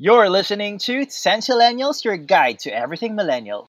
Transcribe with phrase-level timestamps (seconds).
[0.00, 3.68] You're listening to Centillennials, your guide to everything millennial.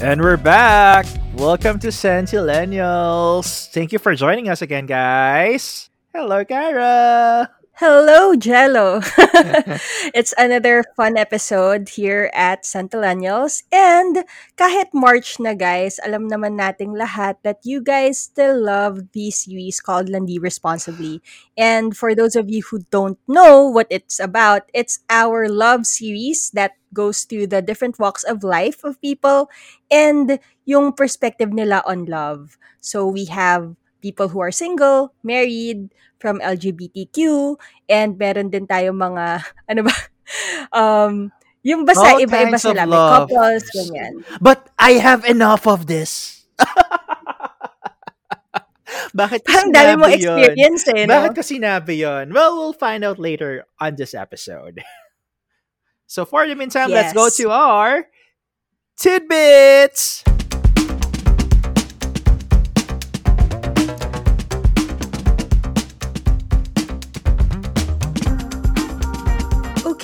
[0.00, 1.04] And we're back.
[1.34, 3.68] Welcome to Centillennials.
[3.68, 5.90] Thank you for joining us again, guys.
[6.14, 7.50] Hello, Kyra.
[7.74, 9.02] Hello, Jello.
[10.14, 13.66] it's another fun episode here at Centillennials.
[13.74, 14.22] And
[14.54, 19.82] kahit March na guys, alam naman nating lahat that you guys still love the series
[19.82, 21.18] called Landi Responsibly.
[21.58, 26.54] And for those of you who don't know what it's about, it's our love series
[26.54, 29.50] that goes through the different walks of life of people
[29.90, 32.54] and yung perspective nila on love.
[32.78, 35.88] So we have people who are single, married,
[36.20, 37.56] from LGBTQ,
[37.88, 39.40] and meron din tayo mga,
[39.72, 39.94] ano ba,
[40.80, 41.32] um,
[41.64, 42.84] yung basta All iba-iba sila.
[42.84, 44.20] May couples, ganyan.
[44.36, 46.44] But I have enough of this.
[49.14, 50.36] Bakit ko Ang dami mong sinabi yun?
[50.36, 51.12] experience eh, no?
[51.16, 52.24] Bakit ko sinabi yun?
[52.36, 54.84] Well, we'll find out later on this episode.
[56.04, 58.06] So for the meantime, let's go to our
[58.98, 60.26] tidbits.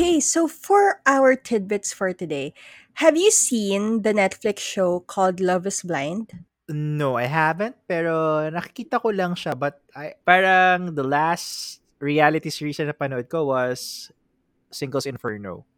[0.00, 2.56] Okay, so for our tidbits for today,
[3.04, 6.40] have you seen the Netflix show called Love is Blind?
[6.72, 7.76] No, I haven't.
[7.84, 9.52] Pero nakikita ko lang siya.
[9.52, 14.08] But I, parang the last reality series na napanood ko was
[14.72, 15.68] Singles Inferno.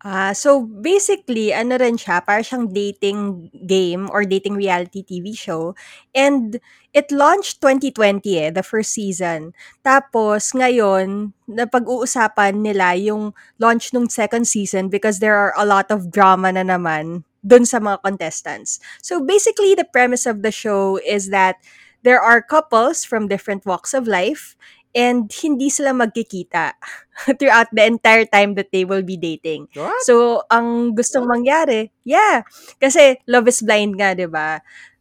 [0.00, 5.76] Ah, so basically, ano rin siya, para siyang dating game or dating reality TV show.
[6.16, 6.56] And
[6.96, 9.52] it launched 2020 eh, the first season.
[9.84, 16.08] Tapos ngayon, napag-uusapan nila yung launch nung second season because there are a lot of
[16.08, 18.80] drama na naman dun sa mga contestants.
[19.04, 21.60] So basically, the premise of the show is that
[22.00, 24.56] there are couples from different walks of life
[24.94, 26.74] and hindi sila magkikita
[27.38, 29.68] throughout the entire time that they will be dating.
[29.74, 30.02] What?
[30.02, 32.42] So, ang gustong mangyari, yeah,
[32.82, 34.60] kasi love is blind nga, 'di ba?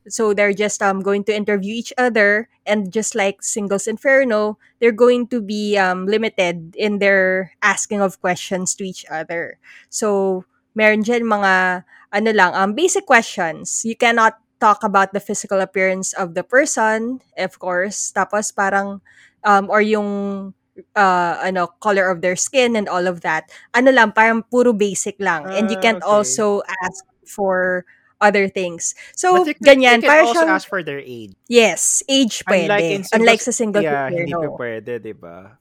[0.10, 4.96] So they're just um going to interview each other and just like Singles Inferno, they're
[4.96, 9.60] going to be um limited in their asking of questions to each other.
[9.94, 13.86] So meron dyan mga ano lang, um basic questions.
[13.86, 18.12] You cannot talk about the physical appearance of the person, of course.
[18.12, 19.00] Tapos parang
[19.44, 20.52] um or yung
[20.96, 23.52] uh, ano color of their skin and all of that.
[23.76, 25.46] Ano lang, parang puro basic lang.
[25.52, 26.12] and you Ah, can't okay.
[26.12, 27.84] also ask for
[28.20, 28.96] other things.
[29.16, 30.04] So, But you can, ganyan.
[30.04, 31.32] you can also siyang, ask for their age.
[31.48, 32.68] yes, age pwede.
[32.68, 34.56] Unlike in singles, Unlike sa single yeah, hindi pa no.
[34.60, 35.56] pwede, di ba?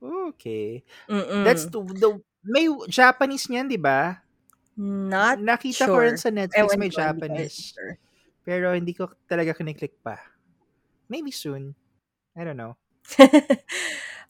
[0.00, 0.82] Okay.
[1.06, 1.44] Mm-mm.
[1.46, 2.10] That's the, the
[2.42, 4.18] may Japanese niyan, di ba?
[4.80, 6.24] Not Nakita ko rin sure.
[6.24, 7.56] sa Netflix Ewan may hindi Japanese.
[7.76, 7.94] sure.
[8.42, 10.16] Pero hindi ko talaga kiniklik pa.
[11.06, 11.76] Maybe soon.
[12.34, 12.74] I don't know.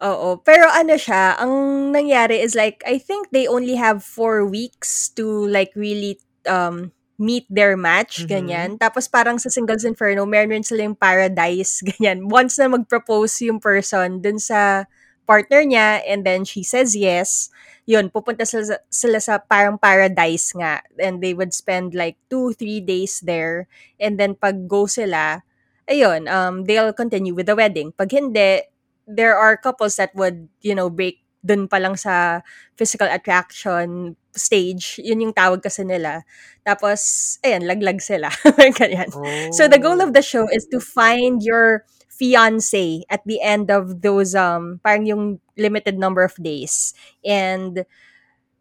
[0.02, 0.41] Oo.
[0.41, 1.52] Pero ano siya, ang
[1.92, 6.18] nangyari is like, I think they only have four weeks to like really
[6.48, 8.28] um meet their match, Mhm.
[8.32, 8.70] ganyan.
[8.80, 12.32] Tapos parang sa Singles Inferno, meron rin sila yung paradise, ganyan.
[12.32, 14.88] Once na mag-propose yung person dun sa
[15.28, 17.52] partner niya and then she says yes,
[17.86, 20.80] yun, pupunta sila, sa- sila sa parang paradise nga.
[20.97, 23.68] And they would spend like two, three days there.
[24.00, 25.44] And then pag go sila,
[25.90, 27.92] ayun, um, they'll continue with the wedding.
[27.92, 28.62] Pag hindi,
[29.06, 32.44] there are couples that would, you know, break dun pa lang sa
[32.76, 35.00] physical attraction stage.
[35.02, 36.22] Yun yung tawag kasi nila.
[36.62, 38.30] Tapos, ayan, laglag sila.
[38.78, 39.10] Ganyan.
[39.50, 44.04] So the goal of the show is to find your fiance at the end of
[44.04, 45.24] those um parang yung
[45.56, 46.92] limited number of days.
[47.24, 47.88] And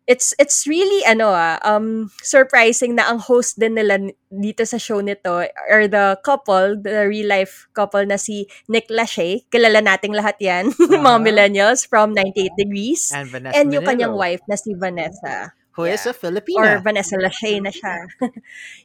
[0.10, 4.02] it's it's really ano ah, um surprising na ang host din nila
[4.34, 9.46] dito sa show nito or the couple, the real life couple na si Nick Lachey.
[9.54, 11.22] Kilala nating lahat 'yan, mga Uh-huh.
[11.22, 13.14] millennials from 98 Degrees.
[13.14, 15.54] And Vanessa And yung kanyang wife na si Vanessa.
[15.80, 16.12] who is Yeah.
[16.12, 16.60] a Filipina.
[16.60, 18.04] Or Vanessa Lachey na siya.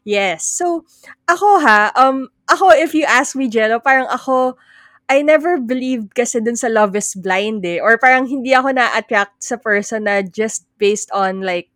[0.06, 0.46] yes.
[0.46, 0.86] So,
[1.26, 4.54] ako ha, um, ako, if you ask me, Jello, parang ako,
[5.04, 7.76] I never believed kasi dun sa Love is Blind eh.
[7.78, 11.68] Or parang hindi ako na-attract sa person na just based on like,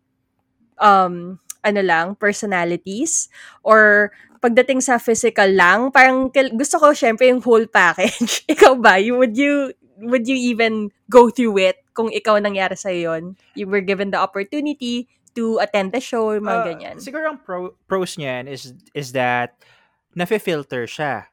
[0.81, 3.29] um, ano lang, personalities.
[3.61, 4.09] Or
[4.41, 8.41] pagdating sa physical lang, parang gusto ko syempre yung whole package.
[8.53, 8.97] Ikaw ba?
[8.97, 13.35] You, would you would you even go through it kung ikaw nangyari sa yon?
[13.53, 16.95] You were given the opportunity to attend the show, mga Uh, ganyan.
[17.03, 19.59] siguro ang pro, pros niyan is is that
[20.15, 21.27] nafe-filter siya.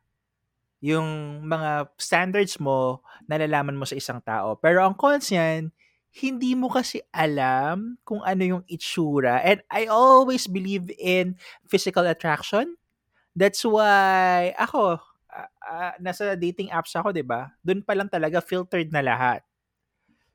[0.87, 4.55] Yung mga standards mo, nalalaman mo sa isang tao.
[4.55, 5.75] Pero ang cons niyan,
[6.23, 9.43] hindi mo kasi alam kung ano yung itsura.
[9.43, 11.35] And I always believe in
[11.67, 12.79] physical attraction.
[13.37, 17.53] That's why ako, uh, uh, nasa dating apps ako, 'di ba?
[17.61, 19.45] Doon pa lang talaga filtered na lahat.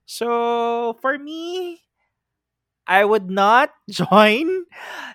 [0.06, 0.28] So,
[1.00, 1.80] for me,
[2.88, 4.66] I would not join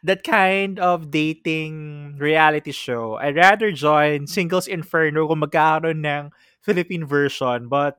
[0.02, 3.16] that kind of dating reality show.
[3.16, 6.30] I'd rather join Singles Inferno kung magkakaroon ng
[6.62, 7.68] Philippine version.
[7.68, 7.98] But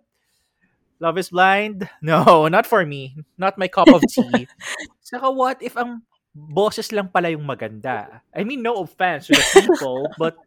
[0.99, 1.89] Love is Blind?
[2.01, 3.15] No, not for me.
[3.37, 4.47] Not my cup of tea.
[5.01, 6.01] Saka what if ang
[6.33, 8.21] boses lang pala yung maganda?
[8.33, 10.37] I mean, no offense to the people, but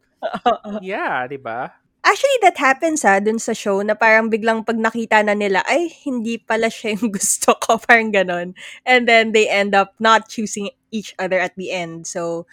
[0.83, 1.71] yeah, di ba?
[2.01, 5.93] Actually, that happens ha, dun sa show na parang biglang pag nakita na nila, ay,
[6.01, 8.57] hindi pala siya yung gusto ko, parang ganon.
[8.85, 12.09] And then they end up not choosing each other at the end.
[12.09, 12.49] So,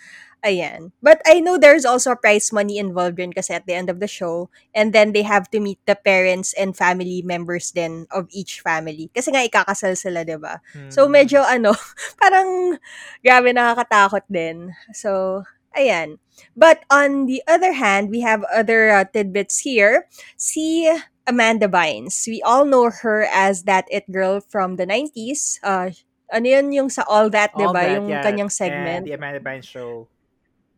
[0.46, 0.94] Ayan.
[1.02, 4.06] But I know there's also prize money involved rin kasi at the end of the
[4.06, 4.50] show.
[4.70, 9.10] And then they have to meet the parents and family members then of each family.
[9.10, 10.62] Kasi nga ikakasal sila, di ba?
[10.70, 10.94] Hmm.
[10.94, 11.74] So medyo ano,
[12.22, 12.78] parang
[13.18, 14.70] grabe nakakatakot din.
[14.94, 15.42] So,
[15.76, 16.18] ayan.
[16.56, 20.06] But on the other hand, we have other uh, tidbits here.
[20.36, 20.86] See
[21.26, 22.26] Amanda Bynes.
[22.26, 25.58] We all know her as that it girl from the 90s.
[25.62, 25.90] Uh,
[26.32, 27.84] ano yun yung sa All That, di ba?
[27.96, 28.24] Yung yeah.
[28.24, 29.04] kanyang segment.
[29.04, 30.08] And the Amanda Bynes show.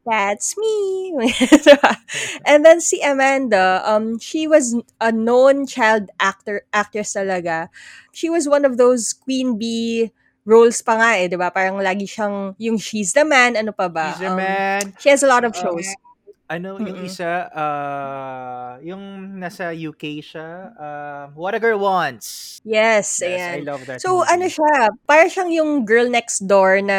[0.07, 1.13] That's me.
[2.47, 7.69] and then si Amanda, um, she was a known child actor actress talaga.
[8.11, 10.11] She was one of those queen bee
[10.45, 11.51] roles pa nga eh, di ba?
[11.53, 14.13] Parang lagi siyang yung she's the man, ano pa ba?
[14.17, 14.83] She's the um, man.
[14.99, 15.87] She has a lot of shows.
[15.87, 16.09] Um,
[16.51, 17.07] ano, yung Mm-mm.
[17.07, 22.59] isa, uh, yung nasa UK siya, uh, What a Girl Wants.
[22.67, 23.55] Yes, Yes, ayan.
[23.55, 24.35] I love that So, movie.
[24.35, 24.73] ano siya,
[25.07, 26.99] para siyang yung girl next door na,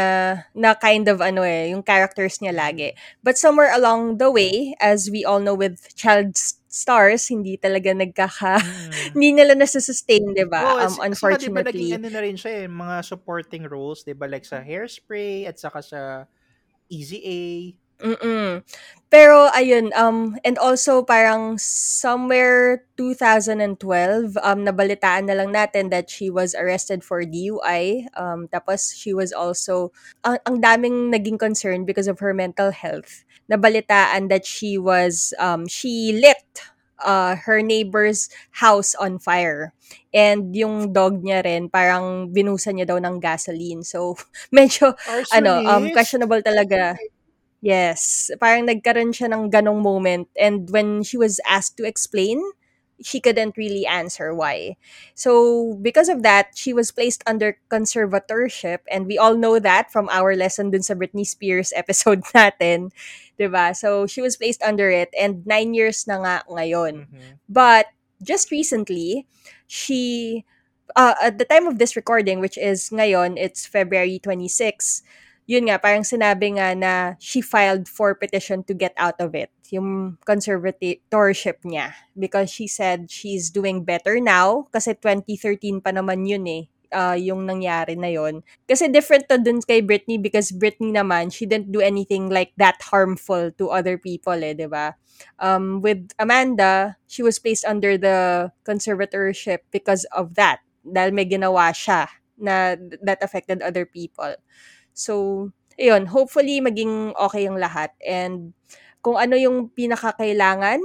[0.56, 2.96] na kind of ano eh, yung characters niya lagi.
[3.28, 6.40] But somewhere along the way, as we all know with child
[6.72, 8.92] stars, hindi talaga nagkaka, Mm.
[9.20, 10.64] hindi nila nasa-sustain, di ba?
[10.64, 11.90] Oh, Um, kasi nga, di ba naging unfortunately.
[12.00, 14.26] ano na rin siya eh, mga supporting roles, di ba?
[14.26, 16.00] Like sa Hairspray at saka sa
[16.88, 17.42] Easy A.
[18.02, 18.66] Mm.
[19.14, 26.32] Pero ayun, um, and also parang somewhere 2012, um, nabalitaan na lang natin that she
[26.32, 28.08] was arrested for DUI.
[28.18, 29.94] Um, tapos she was also,
[30.26, 33.22] ang, ang daming naging concern because of her mental health.
[33.52, 36.72] Nabalitaan that she was, um, she lit
[37.04, 38.30] uh, her neighbor's
[38.64, 39.74] house on fire.
[40.14, 43.84] And yung dog niya rin, parang binusan niya daw ng gasoline.
[43.84, 44.16] So,
[44.56, 44.96] medyo,
[45.36, 45.94] ano, um, Arsonist?
[45.94, 46.96] questionable talaga.
[47.62, 52.42] Yes, parang nagkaroon siya ng ganong moment and when she was asked to explain,
[53.04, 54.78] she couldn't really answer why.
[55.14, 60.10] So, because of that, she was placed under conservatorship and we all know that from
[60.10, 62.94] our lesson dun sa Britney Spears episode natin,
[63.38, 63.74] 'di ba?
[63.74, 67.10] So, she was placed under it and nine years na nga ngayon.
[67.10, 67.42] Mhm.
[67.50, 67.90] But
[68.22, 69.26] just recently,
[69.66, 70.44] she
[70.96, 75.04] uh, at the time of this recording, which is ngayon, it's February 26,
[75.50, 79.50] yun nga, parang sinabi nga na she filed for petition to get out of it,
[79.74, 81.94] yung conservatorship niya.
[82.18, 87.48] Because she said she's doing better now, kasi 2013 pa naman yun eh, uh, yung
[87.48, 88.44] nangyari na yon.
[88.68, 92.78] Kasi different to dun kay Britney because Britney naman, she didn't do anything like that
[92.84, 94.94] harmful to other people eh, di ba?
[95.40, 100.62] Um, with Amanda, she was placed under the conservatorship because of that.
[100.82, 102.10] Dahil may ginawa siya
[102.42, 102.74] na
[103.06, 104.34] that affected other people.
[104.94, 105.50] So,
[105.80, 107.96] ayun, hopefully maging okay yung lahat.
[108.04, 108.54] And
[109.02, 110.82] kung ano yung pinakakailangan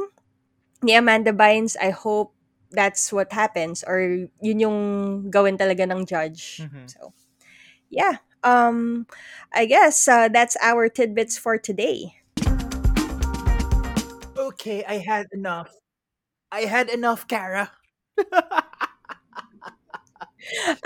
[0.83, 2.33] ni Amanda Bynes, I hope
[2.73, 4.79] that's what happens or yun yung
[5.31, 6.61] gawin talaga ng judge.
[6.65, 6.91] Mhm.
[6.91, 7.13] So,
[7.91, 8.21] yeah.
[8.47, 9.07] Um,
[9.51, 12.15] I guess uh, that's our tidbits for today.
[14.37, 15.75] Okay, I had enough.
[16.53, 17.75] I had enough, Kara.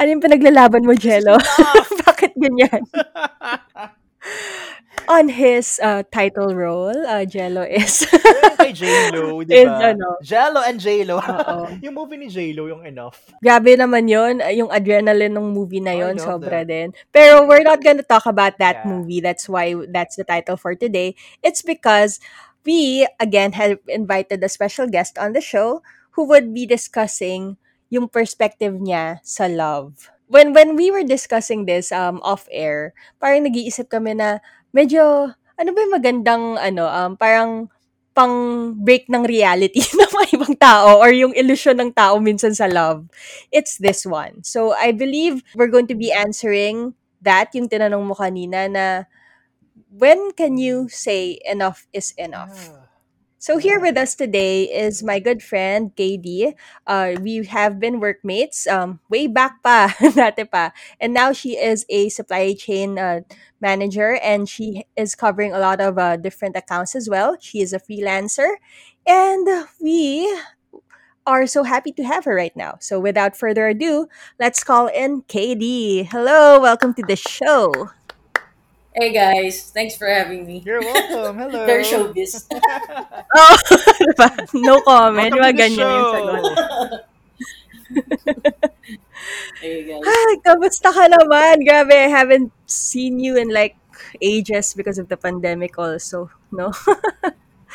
[0.00, 1.36] Ano yung pinaglalaban mo, Jello?
[2.00, 2.82] Bakit ganyan?
[5.08, 8.04] On his uh, title role, uh, Jello is...
[8.04, 9.96] Yung kay J-Lo, di ba?
[9.96, 11.18] ano, Jello and J-Lo.
[11.84, 13.16] Yung movie ni J-Lo, yung Enough.
[13.42, 14.38] Grabe naman yun.
[14.54, 16.68] Yung adrenaline ng movie na love sobra that.
[16.68, 16.88] din.
[17.10, 18.92] Pero we're not gonna talk about that Yeah.
[18.92, 19.18] movie.
[19.24, 21.16] That's why that's the title for today.
[21.42, 22.20] It's because
[22.62, 25.80] we, again, have invited a special guest on the show
[26.14, 27.56] who would be discussing
[27.88, 30.12] yung perspective niya sa love.
[30.30, 34.38] When when we were discussing this um off air, parang nag-iisip kami na
[34.70, 37.66] medyo ano ba yung magandang ano um parang
[38.14, 38.34] pang
[38.74, 43.06] break ng reality ng mga ibang tao or yung illusion ng tao minsan sa love.
[43.54, 44.42] It's this one.
[44.42, 48.84] So I believe we're going to be answering that yung tinanong mo kanina na
[49.90, 52.70] when can you say enough is enough?
[52.74, 52.89] Ah.
[53.40, 56.52] So here with us today is my good friend KD.
[56.86, 60.76] Uh, we have been workmates um, way back pa, dati pa.
[61.00, 63.24] And now she is a supply chain uh,
[63.58, 67.40] manager and she is covering a lot of uh, different accounts as well.
[67.40, 68.60] She is a freelancer.
[69.08, 69.48] And
[69.80, 70.28] we
[71.24, 72.76] are so happy to have her right now.
[72.84, 76.12] So without further ado, let's call in KD.
[76.12, 77.72] Hello, welcome to the show.
[78.90, 80.66] Hey guys, thanks for having me.
[80.66, 81.38] You're welcome.
[81.46, 81.62] Hello.
[81.62, 82.42] Very showbiz.
[83.30, 83.54] Oh,
[84.02, 84.26] diba?
[84.58, 85.30] No comment.
[85.30, 86.42] Welcome the ganyan yung sagot.
[86.42, 86.58] show.
[89.62, 90.02] hey guys.
[90.02, 91.62] Hi, kamusta ka naman?
[91.62, 93.78] Grabe, I haven't seen you in like
[94.18, 96.74] ages because of the pandemic also, no?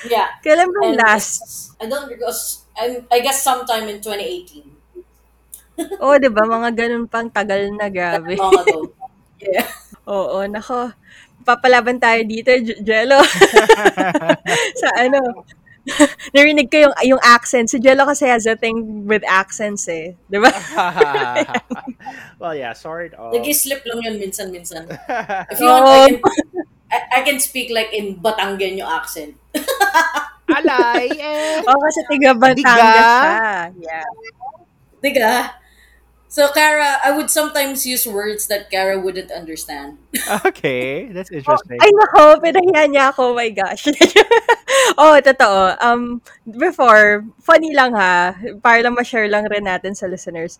[0.03, 1.71] Yeah, Kailan ba last?
[1.79, 2.35] I don't recall.
[2.75, 5.95] I'm, I guess sometime in 2018.
[6.03, 6.43] Oo, di ba?
[6.43, 8.35] Mga ganun pang tagal na, grabe.
[9.39, 9.71] Yeah.
[10.05, 10.93] Oo, nako.
[11.45, 13.21] Papalaban tayo dito, J- Jello.
[14.81, 15.45] Sa ano,
[16.35, 17.69] narinig ko yung, yung accent.
[17.69, 20.17] Si Jello kasi has a thing with accents eh.
[20.25, 20.49] Di ba?
[22.41, 23.33] well, yeah, sort of.
[23.33, 24.89] Nag-slip lang yun minsan-minsan.
[25.53, 26.17] If you want, I can,
[26.89, 29.37] I, I can speak like in Batanggenyo accent.
[30.45, 31.61] Alay, eh.
[31.65, 33.09] Oo, kasi tiga Batangas Diga?
[33.21, 33.49] siya.
[33.81, 34.07] Yeah.
[35.01, 35.33] Diga?
[36.35, 40.03] So, Kara, I would sometimes use words that Kara wouldn't understand.
[40.43, 41.79] Okay, that's interesting.
[41.79, 43.31] Ay, nako, pinahiya niya ako.
[43.31, 43.87] Oh my gosh.
[44.99, 45.79] oh, totoo.
[45.79, 50.59] Um, before, funny lang ha, para lang ma-share lang rin natin sa listeners.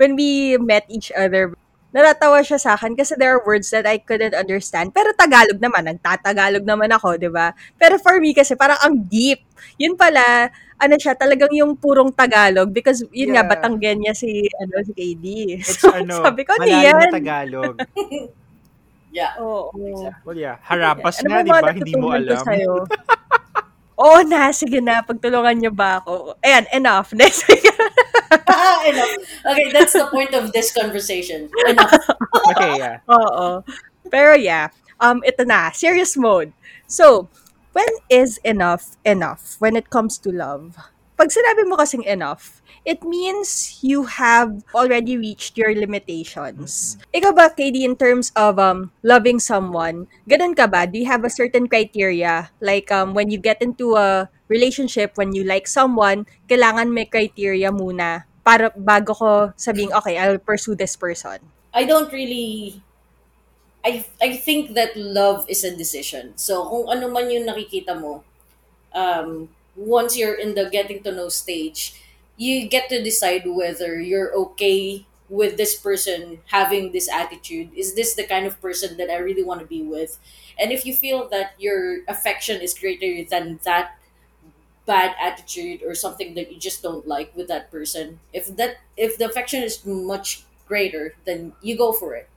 [0.00, 1.52] When we met each other,
[1.92, 4.96] natatawa siya sa akin kasi there are words that I couldn't understand.
[4.96, 7.52] Pero Tagalog naman, nagtatagalog naman ako, di ba?
[7.76, 9.44] Pero for me kasi parang ang deep.
[9.76, 10.48] Yun pala,
[10.80, 13.50] ano siya, talagang yung purong Tagalog because yun nga, Yeah.
[13.52, 15.26] Batanggenya si, ano, si KD.
[15.60, 16.96] It's So, ano, sabi ko, ano malalim yan?
[16.96, 17.76] na Tagalog.
[19.10, 19.34] Yeah.
[19.42, 19.74] Oo.
[20.22, 21.70] Well, yeah, harapas Ano nga, ba di ba?
[21.74, 22.46] Hindi mo alam.
[24.06, 25.02] Oo na, sige na.
[25.02, 26.38] Pagtulungan niyo ba ako?
[26.46, 27.10] Ayan, enough.
[27.10, 27.66] Next week.
[28.86, 29.14] Enough.
[29.50, 31.50] Okay, that's the point of this conversation.
[31.66, 31.90] Enough.
[32.54, 33.02] Okay, yeah.
[33.10, 33.66] Oo.
[34.08, 34.70] Pero yeah,
[35.02, 35.74] um, ito na.
[35.74, 36.54] Serious mode.
[36.86, 37.26] So,
[37.72, 40.76] when is enough enough when it comes to love?
[41.20, 46.96] Pag sinabi mo kasing enough, it means you have already reached your limitations.
[47.12, 50.88] Ikaw ba, KD, in terms of um, loving someone, ganun ka ba?
[50.88, 52.48] Do you have a certain criteria?
[52.64, 57.68] Like, um, when you get into a relationship, when you like someone, kailangan may criteria
[57.68, 61.44] muna para bago ko sabing, okay, I'll pursue this person.
[61.76, 62.80] I don't really
[63.84, 66.36] I I think that love is a decision.
[66.36, 68.24] So kung ano man yung nakikita mo,
[68.94, 71.96] um, once you're in the getting to know stage,
[72.36, 77.70] you get to decide whether you're okay with this person having this attitude.
[77.76, 80.18] Is this the kind of person that I really want to be with?
[80.58, 83.96] And if you feel that your affection is greater than that
[84.86, 89.18] bad attitude or something that you just don't like with that person, if that if
[89.18, 92.29] the affection is much greater, then you go for it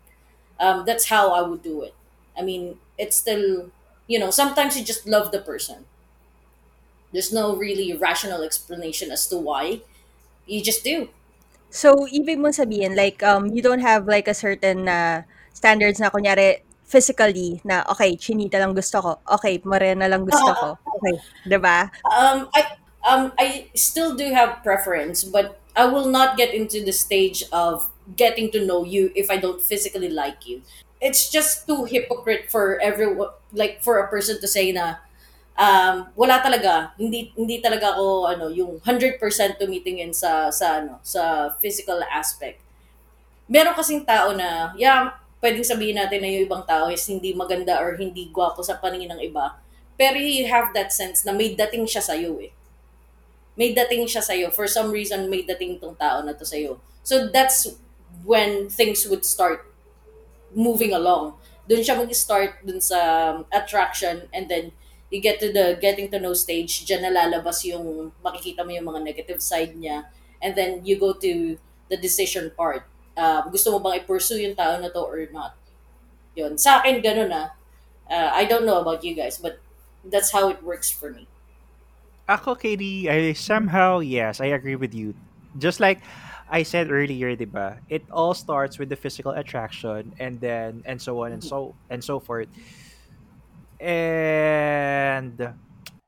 [0.64, 1.94] um, that's how I would do it.
[2.40, 3.70] I mean, it's still,
[4.08, 5.84] you know, sometimes you just love the person.
[7.12, 9.84] There's no really rational explanation as to why.
[10.48, 11.12] You just do.
[11.70, 16.10] So, ibig mong sabihin, like, um, you don't have like a certain na standards na
[16.10, 19.12] kunyari, physically, na, okay, chinita lang gusto ko.
[19.38, 20.68] Okay, morena lang gusto ko.
[20.98, 21.16] Okay,
[21.58, 21.90] ba?
[22.06, 22.62] Um, I
[23.04, 27.90] um, I still do have preference, but I will not get into the stage of
[28.16, 30.62] getting to know you if I don't physically like you.
[31.02, 35.02] It's just too hypocrite for everyone, like for a person to say na,
[35.58, 39.20] um, wala talaga, hindi hindi talaga ako ano, yung 100%
[39.60, 42.62] tumitingin sa sa ano, sa physical aspect.
[43.50, 47.82] Meron kasing tao na, yeah, pwedeng sabihin natin na yung ibang tao is hindi maganda
[47.84, 49.60] or hindi gwapo sa paningin ng iba.
[50.00, 52.56] Pero you have that sense na may dating siya sa'yo eh.
[53.54, 54.50] May dating siya sa'yo.
[54.50, 56.82] For some reason, may dating tong tao na to sa'yo.
[57.06, 57.70] So that's
[58.26, 59.70] when things would start
[60.54, 61.38] moving along.
[61.70, 63.00] Doon siya mag-start dun sa
[63.34, 64.74] um, attraction and then
[65.14, 69.06] you get to the getting to know stage, dyan nalalabas yung, makikita mo yung mga
[69.06, 70.10] negative side niya.
[70.42, 71.58] And then you go to
[71.88, 72.90] the decision part.
[73.14, 75.54] Uh, gusto mo bang i-pursue yung tao na to or not?
[76.34, 76.58] Yun.
[76.58, 77.54] Sa akin, ganun ah.
[78.10, 79.62] Uh, I don't know about you guys, but
[80.04, 81.30] that's how it works for me.
[82.24, 85.12] Ako, Katie, I somehow, yes, I agree with you.
[85.60, 86.00] Just like
[86.48, 87.84] I said earlier, di ba?
[87.92, 92.00] It all starts with the physical attraction and then, and so on and so, and
[92.00, 92.48] so forth.
[93.84, 95.36] And,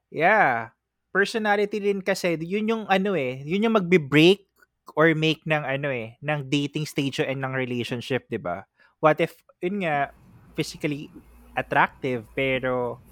[0.07, 0.71] yeah,
[1.11, 4.47] personality din kasi, yun yung ano eh, yun yung magbe-break
[4.95, 8.63] or make ng ano eh, ng dating stage and ng relationship, di ba?
[9.03, 10.15] What if, yun nga,
[10.55, 11.11] physically
[11.59, 13.03] attractive, pero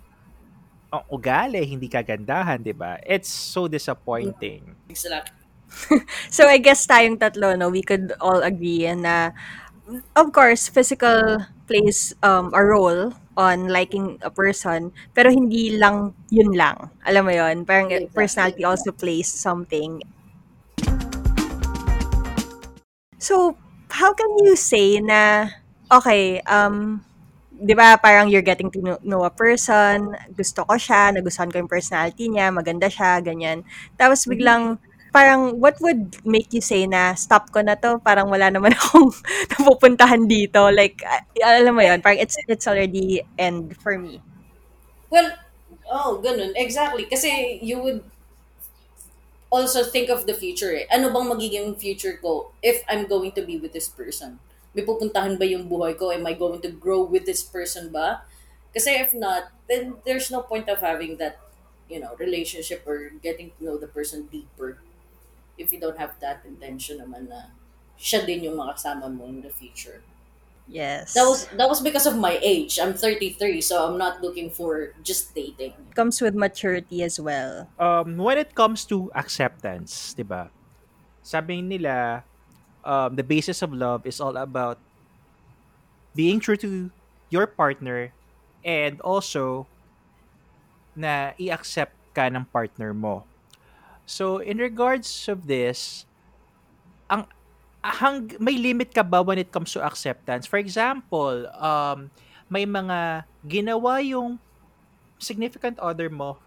[0.93, 3.01] ang ugali, hindi kagandahan, di ba?
[3.01, 4.77] It's so disappointing.
[6.29, 9.33] So I guess tayong tatlo, no, we could all agree na
[10.13, 16.53] of course, physical plays um, a role on liking a person, pero hindi lang yun
[16.53, 16.93] lang.
[17.09, 17.65] Alam mo yun?
[17.65, 18.13] Parang Exactly.
[18.13, 19.97] personality also plays something.
[23.17, 23.57] So,
[23.89, 25.49] how can you say na,
[25.89, 27.01] okay, um,
[27.53, 31.71] di ba parang you're getting to know, a person, gusto ko siya, nagustuhan ko yung
[31.71, 33.61] personality niya, maganda siya, ganyan.
[33.95, 34.81] Tapos biglang,
[35.13, 39.13] parang what would make you say na stop ko na to, parang wala naman akong
[39.53, 40.73] napupuntahan dito.
[40.73, 41.05] Like,
[41.39, 44.19] alam mo yun, parang it's, it's already end for me.
[45.13, 45.37] Well,
[45.93, 46.57] oh, ganun.
[46.57, 47.05] Exactly.
[47.05, 48.01] Kasi you would
[49.53, 50.89] also think of the future eh.
[50.89, 54.41] Ano bang magiging future ko if I'm going to be with this person?
[54.73, 56.09] May pupuntahan ba yung buhay ko?
[56.09, 58.25] Am I going to grow with this person ba?
[58.73, 61.37] Kasi if not, then there's no point of having that,
[61.85, 64.81] you know, relationship or getting to know the person deeper
[65.61, 67.53] if you don't have that intention naman na
[68.01, 70.01] siya din yung makasama mo in the future.
[70.65, 71.13] Yes.
[71.13, 72.79] That was that was because of my age.
[72.79, 75.75] I'm 33, so I'm not looking for just dating.
[75.93, 77.67] comes with maturity as well.
[77.77, 80.49] um, when it comes to acceptance, 'di ba?
[81.21, 82.23] Sabi nila,
[82.83, 84.77] um, the basis of love is all about
[86.15, 86.91] being true to
[87.29, 88.13] your partner
[88.63, 89.67] and also
[90.95, 93.25] na i-accept ka ng partner mo.
[94.05, 96.05] So, in regards of this,
[97.09, 97.25] ang
[97.81, 100.45] hang, may limit ka ba when it comes to acceptance?
[100.45, 102.13] For example, um,
[102.47, 104.37] may mga ginawa yung
[105.17, 106.37] significant other mo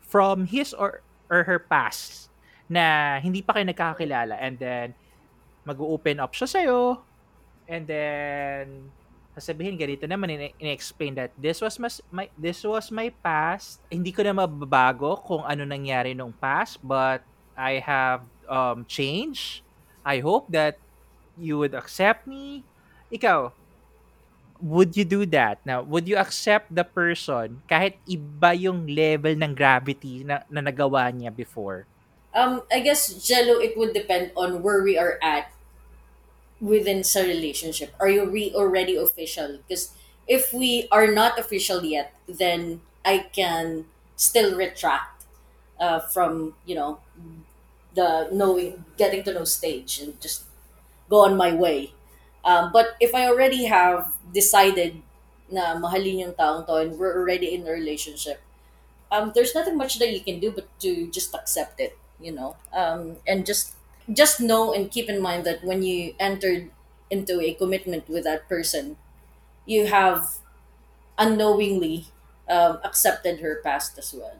[0.00, 2.30] from his or or her past
[2.70, 4.94] na hindi pa kayo nagkakakilala and then
[5.70, 6.98] mag-open up siya sa'yo
[7.70, 8.90] and then
[9.38, 14.10] sasabihin ganito naman in- in-explain that this was mas, my this was my past hindi
[14.10, 17.22] ko na mababago kung ano nangyari nung past but
[17.54, 19.62] I have um changed
[20.02, 20.82] I hope that
[21.38, 22.66] you would accept me
[23.14, 23.54] ikaw
[24.60, 25.58] would you do that?
[25.64, 31.08] Now, would you accept the person kahit iba yung level ng gravity na, na nagawa
[31.08, 31.88] niya before?
[32.30, 35.50] Um, I guess Jello, it would depend on where we are at
[36.60, 37.94] within sa relationship.
[38.00, 39.58] Are you re- already official?
[39.66, 39.92] Because
[40.28, 45.24] if we are not official yet, then I can still retract
[45.80, 47.00] uh, from you know
[47.94, 50.44] the knowing, getting to know stage, and just
[51.10, 51.92] go on my way.
[52.44, 55.02] Um, but if I already have decided
[55.50, 58.40] na mahalin yung taong to and we're already in a relationship,
[59.12, 62.56] um, there's nothing much that you can do but to just accept it, you know,
[62.72, 63.74] um, and just
[64.12, 66.70] just know and keep in mind that when you entered
[67.10, 68.96] into a commitment with that person,
[69.66, 70.38] you have
[71.18, 72.06] unknowingly
[72.48, 74.36] um, accepted her past as well.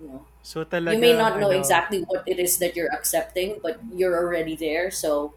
[0.00, 2.92] You know, So talaga you may not know ano, exactly what it is that you're
[2.92, 4.90] accepting, but you're already there.
[4.90, 5.34] So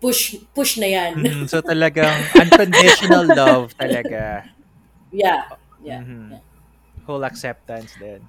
[0.00, 1.12] push push na yan.
[1.18, 4.46] Mhm, so talagang unconditional love talaga.
[5.12, 5.48] yeah,
[5.82, 6.00] yeah.
[6.00, 6.30] Mhm.
[6.30, 6.38] yeah.
[7.08, 8.20] Whole acceptance din.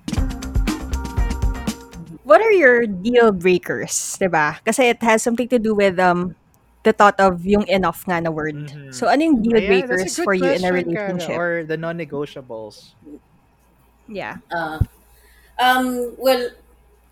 [2.29, 4.61] What are your deal breakers, 'di ba?
[4.61, 6.37] Kasi it has something to do with um
[6.85, 8.69] the thought of yung enough nga na word.
[8.69, 8.93] Mhm.
[8.93, 11.09] So ano yung deal breakers that's a for you in a question, Kara.
[11.17, 11.35] relationship?
[11.41, 12.93] Or the non-negotiables.
[14.09, 14.37] yeah.
[14.49, 14.79] Uh,
[15.59, 16.49] um, well,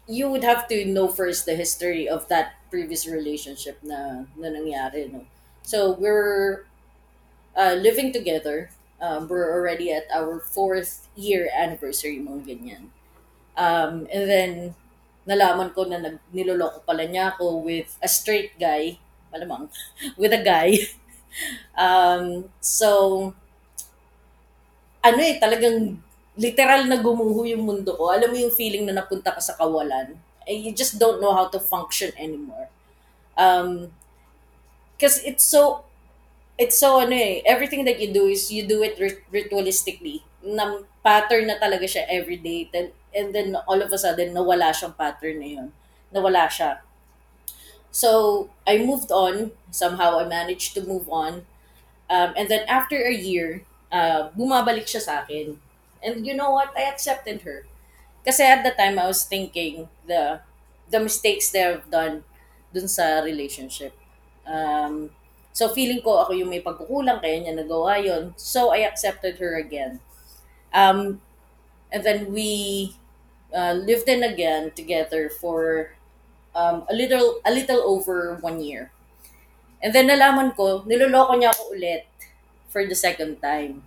[0.08, 5.12] you would have to know first the history of that previous relationship na, na nangyari.
[5.12, 5.26] No?
[5.64, 6.66] So we're
[7.56, 8.70] uh, living together.
[9.02, 12.84] Um, we're already at our fourth year anniversary, mga ganyan.
[13.58, 14.76] Um, and then,
[15.28, 18.98] nalaman ko na nag, niloloko pala niya ako with a straight guy,
[19.34, 19.68] malamang,
[20.22, 20.74] with a guy.
[21.78, 23.34] um, so,
[25.04, 25.98] ano eh, talagang
[26.38, 28.14] literal na gumuho yung mundo ko.
[28.14, 30.18] Alam mo yung feeling na napunta ka sa kawalan.
[30.48, 32.70] And you just don't know how to function anymore.
[33.38, 33.92] Um,
[34.98, 35.84] because it's so,
[36.58, 40.24] it's so ano eh, everything that you do is you do it rit- ritualistically.
[40.44, 42.70] Na pattern na talaga siya every day.
[42.72, 45.68] Then, and then all of a sudden, nawala siyang pattern na yun.
[46.14, 46.80] Nawala siya.
[47.92, 49.52] So, I moved on.
[49.72, 51.46] Somehow, I managed to move on.
[52.10, 55.60] Um, and then after a year, uh, bumabalik siya sa akin.
[56.04, 56.72] And you know what?
[56.78, 57.66] I accepted her.
[58.24, 60.44] Kasi at the time, I was thinking the
[60.92, 62.24] the mistakes that I've done
[62.72, 63.96] dun sa relationship.
[64.48, 65.12] Um,
[65.52, 68.36] so feeling ko ako yung may pagkukulang, kaya niya nagawa yon.
[68.36, 70.00] So I accepted her again.
[70.72, 71.20] Um,
[71.98, 72.94] and then we
[73.54, 75.92] uh, lived in again together for
[76.56, 78.92] um, a little a little over one year.
[79.82, 82.06] And then nalaman ko, niloloko niya ako ulit
[82.70, 83.86] for the second time.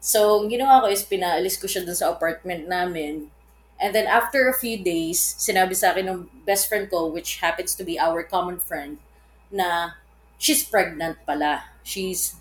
[0.00, 3.28] So, ginawa ko is pinaalis ko siya dun sa apartment namin.
[3.80, 7.76] And then after a few days, sinabi sa akin ng best friend ko, which happens
[7.76, 9.00] to be our common friend,
[9.52, 9.96] na
[10.40, 11.68] she's pregnant pala.
[11.84, 12.36] She's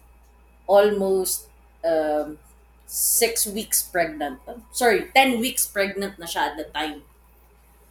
[0.68, 1.48] almost
[1.86, 2.40] um,
[2.90, 4.42] six weeks pregnant.
[4.74, 7.06] Sorry, 10 weeks pregnant na siya at the time.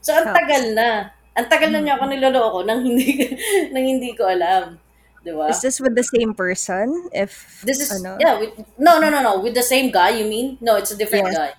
[0.02, 1.14] So, ang tagal na.
[1.38, 3.30] Ang tagal na niya ako niloloko nang hindi,
[3.70, 4.82] nang hindi ko alam.
[5.22, 5.46] Di ba?
[5.54, 7.10] Is this with the same person?
[7.14, 8.18] If This is ano?
[8.18, 8.38] yeah.
[8.42, 9.38] With, no, no, no, no.
[9.38, 10.58] With the same guy, you mean?
[10.58, 11.36] No, it's a different Yes.
[11.38, 11.50] guy.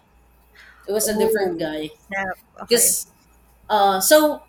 [0.87, 1.19] It was a Oh.
[1.19, 1.95] different guy.
[2.11, 2.35] Na,
[2.67, 2.75] okay.
[2.75, 3.07] Because,
[3.69, 4.43] uh, so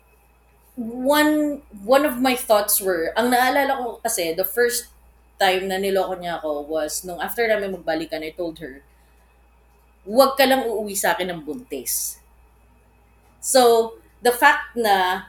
[0.75, 4.87] one one of my thoughts were, ang naalala ko kasi the first
[5.41, 8.85] time na niloko niya ako was nung after namin magbalikan, I told her,
[10.05, 12.21] huwag ka lang uuwi sa akin ng buntis.
[13.41, 15.25] So, the fact na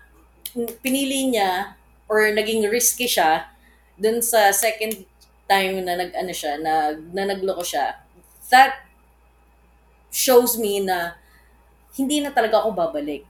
[0.85, 1.81] pinili niya
[2.12, 3.48] or naging risky siya
[3.96, 5.09] dun sa second
[5.48, 7.96] time na nag ano siya, na, na nagloko siya,
[8.53, 8.85] that
[10.12, 11.16] shows me na
[11.96, 13.25] hindi na talaga ako babalik.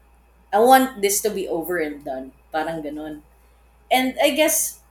[0.51, 2.35] I want this to be over and done.
[2.51, 3.23] Parang ganun.
[3.89, 4.82] And I guess,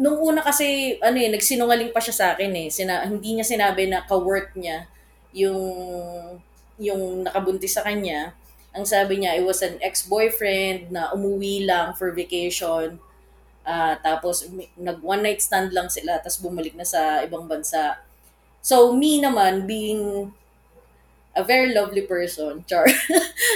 [0.00, 2.68] nung una kasi, ano eh, nagsinungaling pa siya sa akin eh.
[2.72, 4.88] Sina, hindi niya sinabi na ka-work niya
[5.36, 5.60] yung,
[6.80, 8.32] yung nakabuntis sa kanya.
[8.72, 12.96] Ang sabi niya, it was an ex-boyfriend na umuwi lang for vacation.
[13.62, 18.00] Ah, tapos, nag one night stand lang sila, tapos bumalik na sa ibang bansa.
[18.64, 20.32] So, me naman, being
[21.36, 22.88] a very lovely person, char,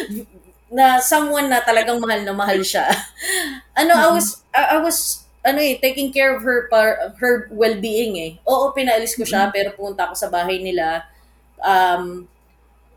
[0.77, 2.87] na someone na talagang mahal na mahal siya.
[3.81, 8.19] ano, I was, I, I was, ano eh, taking care of her par, her well-being
[8.19, 8.33] eh.
[8.43, 11.07] Oo, pinaalis ko siya, pero pumunta ako sa bahay nila.
[11.63, 12.27] Um,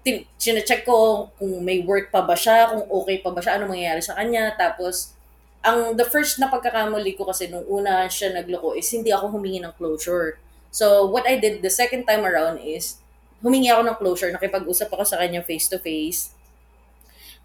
[0.01, 3.69] tin- sinecheck ko kung may work pa ba siya, kung okay pa ba siya, ano
[3.69, 4.57] mangyayari sa kanya.
[4.57, 5.13] Tapos,
[5.61, 9.61] ang the first na pagkakamali ko kasi nung una siya nagloko is hindi ako humingi
[9.61, 10.41] ng closure.
[10.73, 12.97] So, what I did the second time around is,
[13.45, 16.33] humingi ako ng closure, nakipag-usap ako sa kanya face-to-face.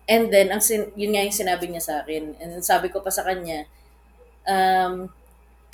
[0.08, 2.36] And then, ang sin- yun nga yung sinabi niya sa akin.
[2.40, 3.64] And sabi ko pa sa kanya,
[4.48, 5.08] um,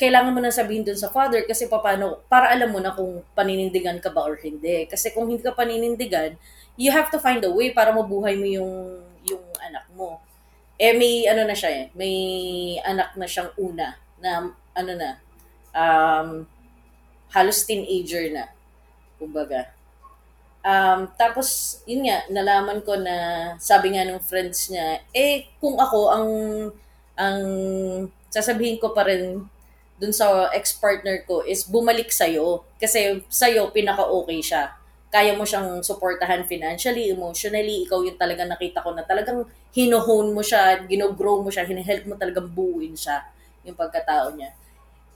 [0.01, 4.01] kailangan mo na sabihin dun sa father kasi paano, para alam mo na kung paninindigan
[4.01, 4.89] ka ba or hindi.
[4.89, 6.41] Kasi kung hindi ka paninindigan,
[6.81, 8.73] you have to find a way para mabuhay mo yung,
[9.29, 10.17] yung anak mo.
[10.81, 12.17] Eh, may ano na siya eh, may
[12.81, 15.21] anak na siyang una na ano na,
[15.77, 16.49] um,
[17.29, 18.49] halos teenager na,
[19.21, 19.69] kumbaga.
[20.61, 23.17] Um, tapos, yun nga, nalaman ko na,
[23.61, 26.29] sabi nga ng friends niya, eh, kung ako ang,
[27.17, 27.41] ang
[28.31, 29.45] sasabihin ko pa rin
[30.01, 32.65] dun sa ex-partner ko is bumalik sa'yo.
[32.81, 34.73] Kasi sa'yo, pinaka-okay siya.
[35.13, 37.85] Kaya mo siyang supportahan financially, emotionally.
[37.85, 39.45] Ikaw yung talaga nakita ko na talagang
[39.77, 43.29] hinohone mo siya, ginogrow mo siya, hinihelp mo talagang buuin siya
[43.67, 44.57] yung pagkatao niya.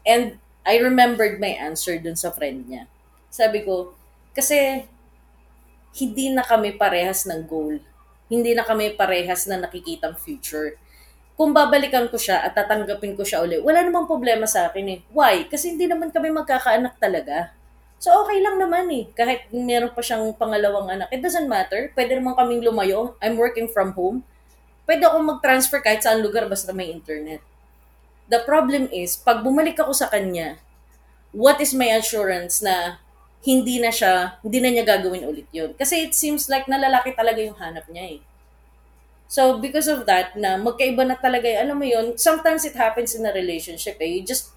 [0.05, 0.37] And
[0.69, 2.85] I remembered my answer dun sa friend niya.
[3.33, 3.97] Sabi ko,
[4.37, 4.85] kasi
[5.95, 7.79] hindi na kami parehas ng goal.
[8.29, 10.77] Hindi na kami parehas na nakikitang future.
[11.35, 14.99] Kung babalikan ko siya at tatanggapin ko siya uli, wala namang problema sa akin eh.
[15.11, 15.51] Why?
[15.51, 17.51] Kasi hindi naman kami magkakaanak talaga.
[17.99, 19.11] So okay lang naman eh.
[19.19, 21.91] Kahit meron pa siyang pangalawang anak, it doesn't matter.
[21.99, 23.19] Pwede naman kaming lumayo.
[23.19, 24.23] I'm working from home.
[24.87, 27.43] Pwede akong mag-transfer kahit saan lugar basta may internet.
[28.31, 30.61] The problem is, pag bumalik ako sa kanya,
[31.35, 33.03] what is my assurance na
[33.45, 35.77] hindi na siya, hindi na niya gagawin ulit yun.
[35.77, 38.21] Kasi it seems like na lalaki talaga yung hanap niya eh.
[39.29, 43.27] So, because of that, na magkaiba na talaga, alam mo yun, sometimes it happens in
[43.27, 44.07] a relationship eh.
[44.21, 44.51] You just,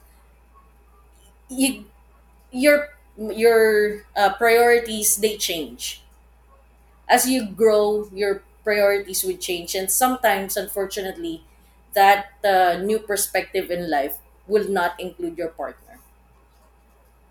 [1.50, 1.86] you,
[2.52, 6.02] your, your uh, priorities, they change.
[7.10, 9.76] As you grow, your priorities would change.
[9.76, 11.44] And sometimes, unfortunately,
[11.94, 16.00] that uh, new perspective in life will not include your partner.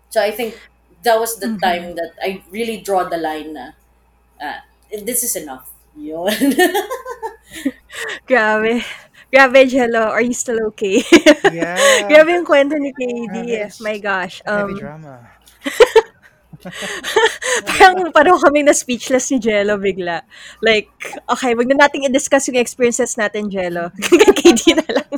[0.09, 0.59] So I think
[1.03, 3.71] that was the time that I really draw the line na
[4.41, 4.59] uh,
[5.03, 5.71] this is enough.
[5.97, 6.31] Yun.
[8.29, 8.83] Grabe.
[9.33, 10.13] Grabe, Jello.
[10.13, 11.03] Are you still okay?
[11.51, 11.77] Yeah.
[12.07, 13.35] Grabe yung kwento ni KD.
[13.65, 14.41] It's My gosh.
[14.45, 15.13] Heavy Um, drama.
[17.67, 20.21] parang parang kaming na speechless ni Jello bigla.
[20.61, 20.89] Like,
[21.29, 23.91] okay, wag na nating i-discuss yung experiences natin, Jello.
[24.41, 25.09] KD na lang.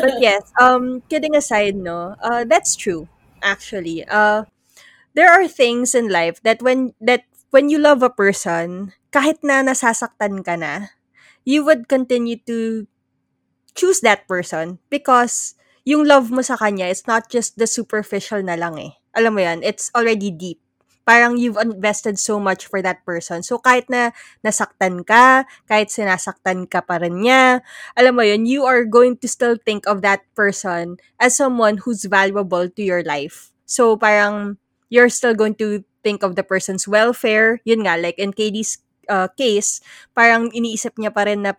[0.00, 3.08] But yes, um, kidding aside, no, uh, that's true.
[3.42, 4.44] Actually, uh,
[5.14, 9.60] there are things in life that when that when you love a person, kahit na
[9.60, 10.90] nasasaktan ka na,
[11.44, 12.88] you would continue to
[13.76, 18.56] choose that person because yung love mo sa kanya is not just the superficial na
[18.56, 18.92] lang eh.
[19.12, 20.58] Alam mo yan, it's already deep.
[21.02, 23.42] Parang you've invested so much for that person.
[23.42, 24.14] So kahit na
[24.46, 27.60] nasaktan ka, kahit sinasaktan ka pa rin niya,
[27.98, 32.06] alam mo yun, you are going to still think of that person as someone who's
[32.06, 33.50] valuable to your life.
[33.66, 34.62] So parang
[34.94, 37.58] you're still going to think of the person's welfare.
[37.66, 38.78] Yun nga, like in KD's
[39.12, 39.84] uh, case,
[40.16, 41.52] parang iniisip niya pa rin na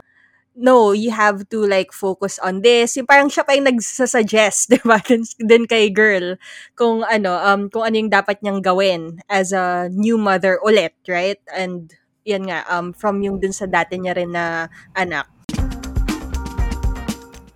[0.53, 2.93] no, you have to like focus on this.
[2.97, 5.01] Yung parang siya pa yung nagsasuggest, di ba?
[5.41, 6.37] Dun kay girl
[6.77, 11.41] kung ano, um, kung ano yung dapat niyang gawin as a new mother ulit, right?
[11.49, 11.89] And
[12.23, 15.25] yan nga, um, from yung dun sa dati niya rin na anak.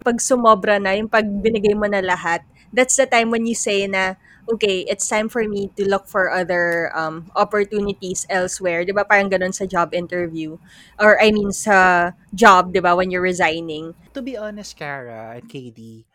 [0.02, 2.42] Pag sumobra na, yung pag binigay mo na lahat,
[2.74, 4.18] that's the time when you say na,
[4.54, 8.86] okay, it's time for me to look for other um, opportunities elsewhere.
[8.86, 10.58] Di ba parang ganun sa job interview?
[11.00, 13.96] Or I mean sa job, di ba, when you're resigning.
[14.14, 16.06] To be honest, Kara and KD,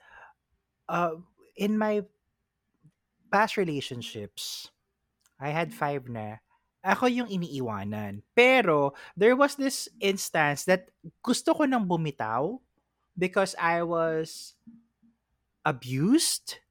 [0.88, 1.20] uh,
[1.56, 2.02] in my
[3.32, 4.70] past relationships,
[5.40, 6.38] I had five na,
[6.82, 8.22] ako yung iniiwanan.
[8.34, 10.90] Pero, there was this instance that
[11.22, 12.58] gusto ko nang bumitaw
[13.18, 14.54] because I was
[15.64, 16.61] abused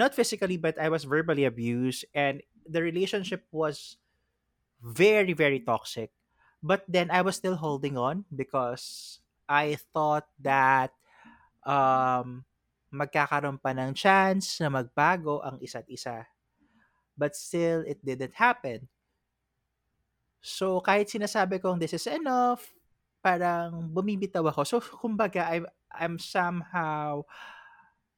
[0.00, 4.00] not physically but i was verbally abused and the relationship was
[4.80, 6.08] very very toxic.
[6.60, 10.92] But then i was still holding on because i thought that
[11.64, 12.44] um
[12.90, 16.26] magkakaroon pa ng chance na magbago ang isa't isa.
[17.14, 18.88] But still it didn't happen.
[20.40, 22.64] So kahit sinasabi kong this is enough
[23.20, 24.62] parang bumibitaw ako.
[24.64, 27.28] So kumbaga I'm, I'm somehow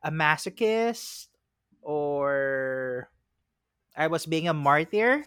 [0.02, 1.31] a masochist
[1.82, 3.08] or
[3.92, 5.26] I was being a martyr.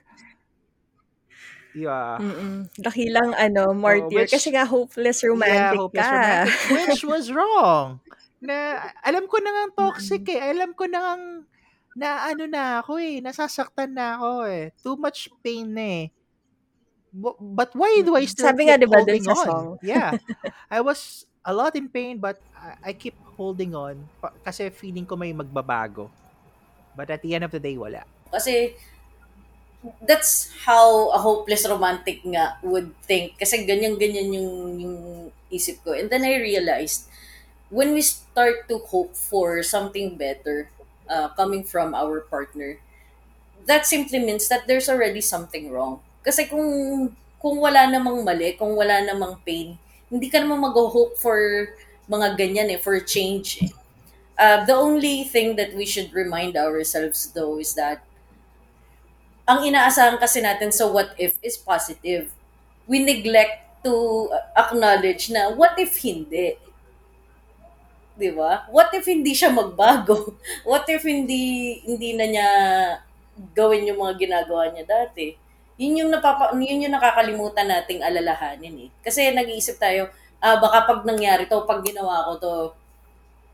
[1.76, 2.18] Yeah.
[2.24, 2.72] Mm-mm.
[2.80, 4.24] Dakilang ano, martyr.
[4.24, 6.16] which- Kasi nga hopeless romantic yeah, hopeless ka.
[6.16, 8.00] romantic, which was wrong.
[8.40, 8.56] Na
[9.04, 10.40] alam ko na nga toxic eh.
[10.56, 11.14] Alam ko na nga
[11.96, 14.72] na ano na ako eh, nasasaktan na ako eh.
[14.80, 16.06] Too much pain na eh.
[17.12, 19.44] Bu- But why do I still Sabi nga, keep di ba, dun holding on?
[19.44, 19.66] song?
[19.84, 20.16] Yeah.
[20.72, 25.04] I was a lot in pain but I, I keep holding on pa- kasi feeling
[25.04, 26.08] ko may magbabago.
[26.96, 28.08] But at the end of the day, wala.
[28.32, 28.76] Kasi
[30.02, 33.38] that's how a hopeless romantic nga would think.
[33.38, 34.98] Kasi ganyan-ganyan yung, yung
[35.52, 35.94] isip ko.
[35.94, 37.06] And then I realized,
[37.70, 40.70] when we start to hope for something better
[41.10, 42.80] uh, coming from our partner,
[43.66, 46.00] that simply means that there's already something wrong.
[46.26, 49.78] Kasi kung kung wala namang mali, kung wala namang pain,
[50.10, 51.70] hindi ka naman mag-hope for
[52.10, 53.70] mga ganyan eh, for change eh.
[54.38, 58.04] Uh, the only thing that we should remind ourselves though is that
[59.46, 62.34] ang inaasahan kasi natin sa what if is positive.
[62.90, 63.94] We neglect to
[64.58, 66.58] acknowledge na what if hindi?
[68.16, 68.66] 'Di ba?
[68.72, 70.40] What if hindi siya magbago?
[70.70, 72.50] What if hindi hindi na niya
[73.52, 75.36] gawin yung mga ginagawa niya dati?
[75.76, 78.90] Yun yung napapa yun yung nakakalimutan nating alalahanin eh.
[79.04, 80.08] Kasi nag-iisip tayo,
[80.40, 82.56] ah baka pag nangyari to, pag ginawa ko to,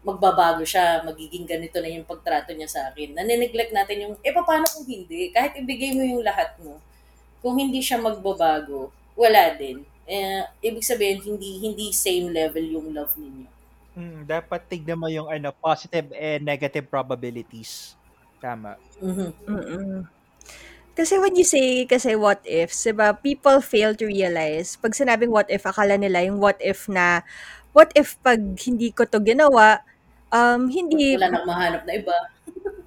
[0.01, 3.13] magbabago siya, magiging ganito na yung pagtrato niya sa akin.
[3.13, 5.29] Nanineglect natin yung, eh paano kung hindi?
[5.29, 6.81] Kahit ibigay mo yung lahat mo,
[7.41, 9.85] kung hindi siya magbabago, wala din.
[10.09, 13.47] Eh, ibig sabihin, hindi hindi same level yung love ninyo.
[13.91, 17.93] Mm, dapat tignan mo yung ano, positive and negative probabilities.
[18.41, 18.79] Tama.
[18.97, 19.29] Mhm.
[19.45, 20.01] Mm-mm.
[20.91, 25.47] Kasi when you say, kasi what ifs, diba, people fail to realize, pag sinabing what
[25.47, 27.23] if, akala nila yung what if na,
[27.71, 29.79] what if pag hindi ko to ginawa,
[30.31, 32.15] um, hindi, Wala nang mahanap na iba.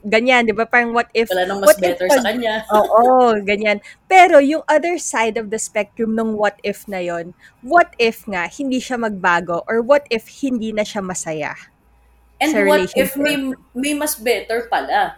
[0.05, 0.69] ganyan, di ba?
[0.69, 2.55] Parang what if, Wala nang mas what if better pag- sa kanya.
[2.77, 3.81] Oo, ganyan.
[4.05, 7.33] Pero yung other side of the spectrum ng what if na yon,
[7.65, 11.57] what if nga hindi siya magbago or what if hindi na siya masaya?
[12.43, 13.39] And what if may,
[13.73, 15.17] may mas better pala?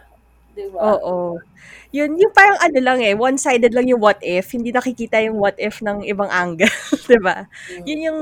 [0.57, 0.97] Di ba?
[0.97, 1.37] Oo.
[1.93, 5.53] Yun, yung parang ano lang eh, one-sided lang yung what if, hindi nakikita yung what
[5.61, 6.73] if ng ibang angle,
[7.07, 7.45] 'di ba?
[7.69, 7.83] Mm.
[7.85, 8.21] Yun yung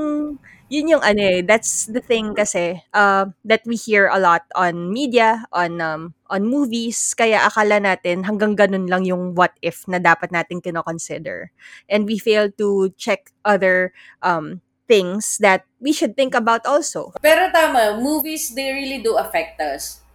[0.66, 4.90] yun yung ano eh, that's the thing kasi uh, that we hear a lot on
[4.90, 10.02] media, on um, on movies, kaya akala natin hanggang ganun lang yung what if na
[10.02, 11.54] dapat natin kino-consider.
[11.86, 17.14] And we fail to check other um, things that we should think about also.
[17.22, 20.05] Pero tama, movies, they really do affect us.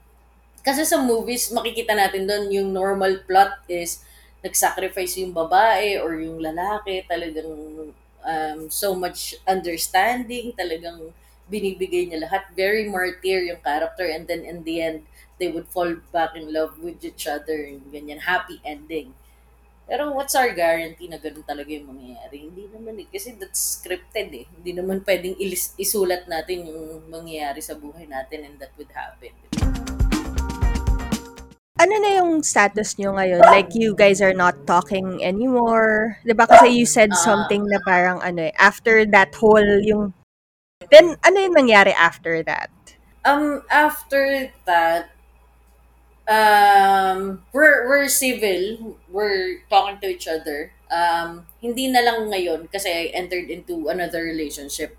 [0.62, 4.06] Kasi sa movies, makikita natin doon yung normal plot is
[4.46, 7.50] nag-sacrifice yung babae or yung lalaki, talagang
[8.22, 11.14] um, so much understanding, talagang
[11.50, 12.46] binibigay niya lahat.
[12.54, 14.98] Very martyr yung character and then in the end,
[15.42, 17.58] they would fall back in love with each other.
[17.90, 19.18] Ganyan, happy ending.
[19.90, 22.48] Pero what's our guarantee na ganun talaga yung mangyayari?
[22.48, 23.10] Hindi naman eh.
[23.10, 24.46] Kasi that's scripted eh.
[24.48, 29.34] Hindi naman pwedeng ilis- isulat natin yung mangyayari sa buhay natin and that would happen.
[31.82, 33.42] Ano na yung status nyo ngayon?
[33.42, 36.22] Like, you guys are not talking anymore?
[36.38, 37.18] ba Kasi you said Ah.
[37.18, 40.14] something na parang ano eh, after that whole yung...
[40.94, 42.70] Then, ano yung nangyari after that?
[43.26, 45.10] Um, after that,
[46.30, 48.94] um, we're, we're civil.
[49.10, 50.78] We're talking to each other.
[50.94, 54.94] Um, hindi na lang ngayon kasi I entered into another relationship.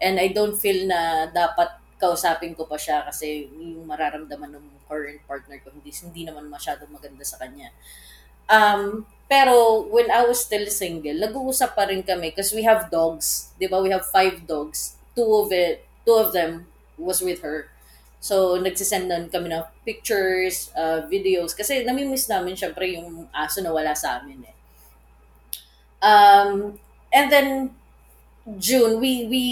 [0.00, 5.22] And I don't feel na dapat kausapin ko pa siya kasi yung mararamdaman ng current
[5.30, 7.70] partner ko hindi, hindi naman masyadong maganda sa kanya.
[8.50, 13.54] Um, pero when I was still single, nag-uusap pa rin kami because we have dogs.
[13.56, 13.78] Di ba?
[13.78, 14.98] We have five dogs.
[15.14, 16.66] Two of it, two of them
[16.98, 17.70] was with her.
[18.22, 21.56] So, nagsisend nun kami ng pictures, uh, videos.
[21.56, 24.56] Kasi namimiss namin syempre yung aso na wala sa amin eh.
[26.02, 26.78] Um,
[27.10, 27.48] and then,
[28.42, 29.44] June, we we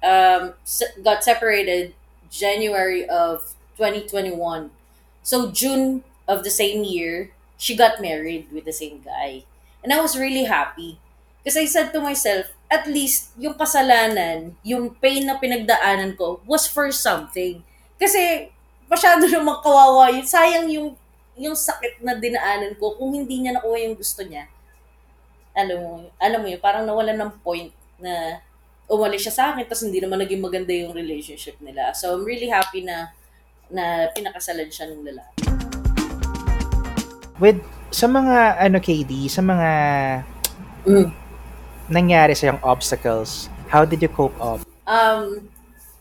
[0.00, 0.56] um,
[1.04, 1.92] got separated
[2.32, 4.72] January of 2021.
[5.20, 9.44] So June of the same year, she got married with the same guy.
[9.84, 10.96] And I was really happy.
[11.44, 16.64] Because I said to myself, at least yung kasalanan, yung pain na pinagdaanan ko was
[16.64, 17.60] for something.
[18.00, 18.48] Kasi
[18.88, 20.24] masyado namang kawawa yun.
[20.24, 20.96] Sayang yung
[21.36, 24.48] yung sakit na dinaanan ko kung hindi niya nakuha yung gusto niya.
[25.52, 27.70] Alam mo, alam mo yun, parang nawalan ng point
[28.04, 28.44] na
[28.84, 31.96] umalis siya sa akin tapos hindi naman naging maganda yung relationship nila.
[31.96, 33.16] So I'm really happy na
[33.72, 35.40] na pinakasalan siya ng lalaki.
[37.40, 37.58] With,
[37.90, 39.70] sa mga, ano, KD, sa mga
[40.84, 41.08] Mm.
[41.88, 44.60] nangyari sa yung obstacles, how did you cope up?
[44.84, 45.48] Um,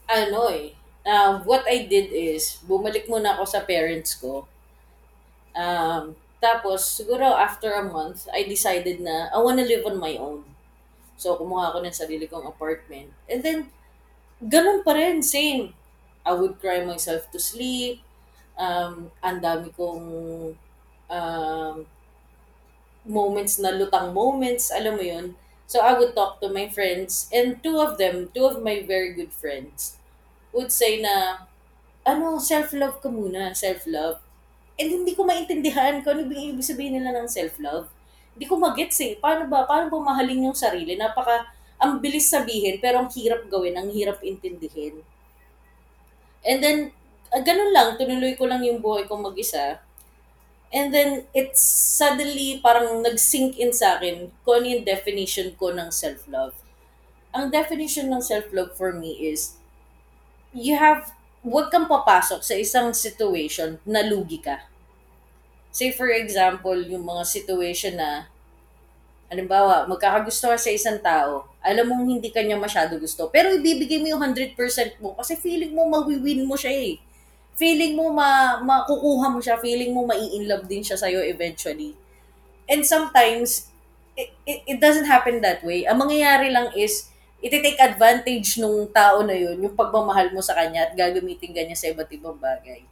[0.06, 0.76] ano eh,
[1.08, 4.46] uh, what I did is, bumalik muna ako sa parents ko.
[5.56, 10.44] Um, tapos, siguro after a month, I decided na I wanna live on my own.
[11.18, 13.14] So, kumuha ako ng sarili kong apartment.
[13.30, 13.60] And then,
[14.42, 15.74] ganun pa rin, same.
[16.26, 18.02] I would cry myself to sleep.
[18.58, 20.04] Um, ang dami kong
[21.10, 21.76] um,
[23.04, 25.36] moments na lutang moments, alam mo yun.
[25.68, 27.30] So, I would talk to my friends.
[27.32, 29.98] And two of them, two of my very good friends,
[30.52, 31.48] would say na,
[32.06, 34.20] ano, self-love ka muna, self-love.
[34.80, 37.88] And hindi ko maintindihan kung ano ibig sabihin nila ng self-love.
[38.34, 39.14] Hindi ko magets eh.
[39.22, 39.70] Paano ba?
[39.70, 40.98] Paano ba mahalin yung sarili?
[40.98, 41.46] Napaka,
[41.78, 45.04] ang bilis sabihin, pero ang hirap gawin, ang hirap intindihin.
[46.44, 46.78] And then,
[47.30, 49.80] ah, ganun lang, tinuloy ko lang yung buhay ko mag-isa.
[50.74, 55.94] And then, it's suddenly parang nag-sink in sa akin kung ano yung definition ko ng
[55.94, 56.58] self-love.
[57.30, 59.62] Ang definition ng self-love for me is,
[60.50, 61.14] you have,
[61.46, 64.66] huwag kang papasok sa isang situation na lugi ka.
[65.74, 68.30] Say for example, yung mga situation na,
[69.32, 74.08] halimbawa, magkakagusto ka sa isang tao, alam mong hindi kanya masyado gusto, pero ibibigay mo
[74.14, 76.94] yung 100% mo kasi feeling mo mawiwin mo siya eh.
[77.58, 81.98] Feeling mo ma makukuha mo siya, feeling mo mai-inlove din siya sa'yo eventually.
[82.70, 83.70] And sometimes,
[84.18, 85.86] it, it, it doesn't happen that way.
[85.90, 87.10] Ang mangyayari lang is,
[87.44, 91.92] iti-take advantage nung tao na yun, yung pagmamahal mo sa kanya at gagamitin kanya sa
[91.92, 92.86] iba't ibang bagay.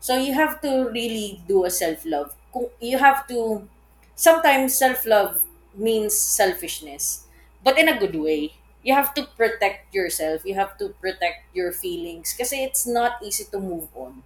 [0.00, 2.34] So you have to really do a self-love.
[2.80, 3.68] You have to
[4.16, 5.42] sometimes self-love
[5.76, 7.26] means selfishness,
[7.62, 8.54] but in a good way.
[8.82, 10.40] You have to protect yourself.
[10.48, 14.24] You have to protect your feelings kasi it's not easy to move on.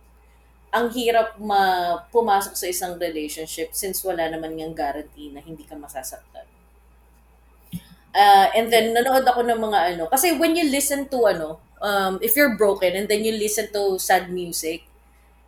[0.75, 5.75] Ang hirap ma pumasok sa isang relationship since wala naman ngang guarantee na hindi ka
[5.79, 6.47] masasaktan.
[8.15, 10.05] Uh, and then, nanood ako ng mga ano.
[10.07, 13.99] Kasi when you listen to ano, um, if you're broken and then you listen to
[13.99, 14.87] sad music,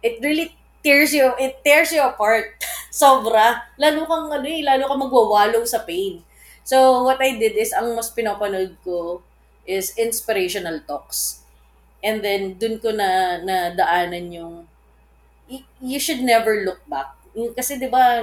[0.02, 2.56] it really tears you, it tears you apart.
[2.92, 3.68] Sobra.
[3.78, 6.22] Lalo kang ano eh, lalo kang magwawallow sa pain.
[6.66, 9.22] So, what I did is, ang mas pinapanood ko
[9.66, 11.42] is inspirational talks.
[12.04, 14.54] And then, dun ko na, na daanan yung,
[15.80, 17.14] you should never look back.
[17.36, 18.22] Yung- Kasi di ba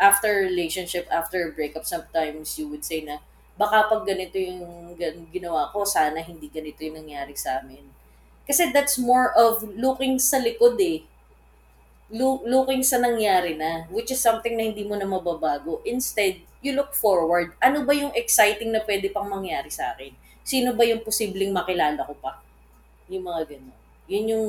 [0.00, 3.20] after relationship, after breakup, sometimes you would say na,
[3.58, 4.94] baka pag ganito yung
[5.34, 7.84] ginawa ko, sana hindi ganito yung nangyari sa amin.
[8.48, 11.04] Kasi that's more of looking sa likod eh.
[12.08, 15.84] Lo- looking sa nangyari na, which is something na hindi mo na mababago.
[15.84, 17.52] Instead, you look forward.
[17.60, 20.16] Ano ba yung exciting na pwede pang mangyari sa akin?
[20.40, 22.40] Sino ba yung posibleng makilala ko pa?
[23.12, 23.76] Yung mga ganun.
[24.08, 24.46] Yun yung...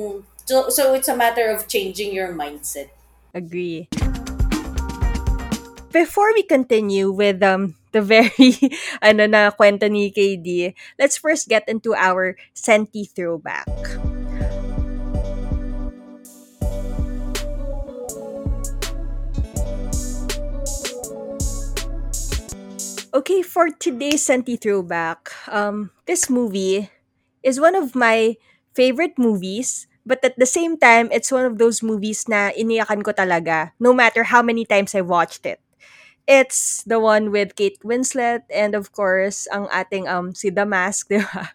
[0.48, 2.88] So, so it's a matter of changing your mindset.
[3.36, 3.92] Agree.
[5.92, 8.56] Before we continue with um the very
[9.02, 13.68] ano na kwento ni KD, let's first get into our senti throwback.
[23.10, 26.94] Okay, for today's senti throwback, um, this movie
[27.42, 28.38] is one of my
[28.72, 33.10] favorite movies, but at the same time, it's one of those movies na iniyakan ko
[33.10, 35.58] talaga, no matter how many times I watched it.
[36.30, 41.08] It's the one with Kate Winslet and of course, ang ating um si The Mask,
[41.10, 41.50] di ba?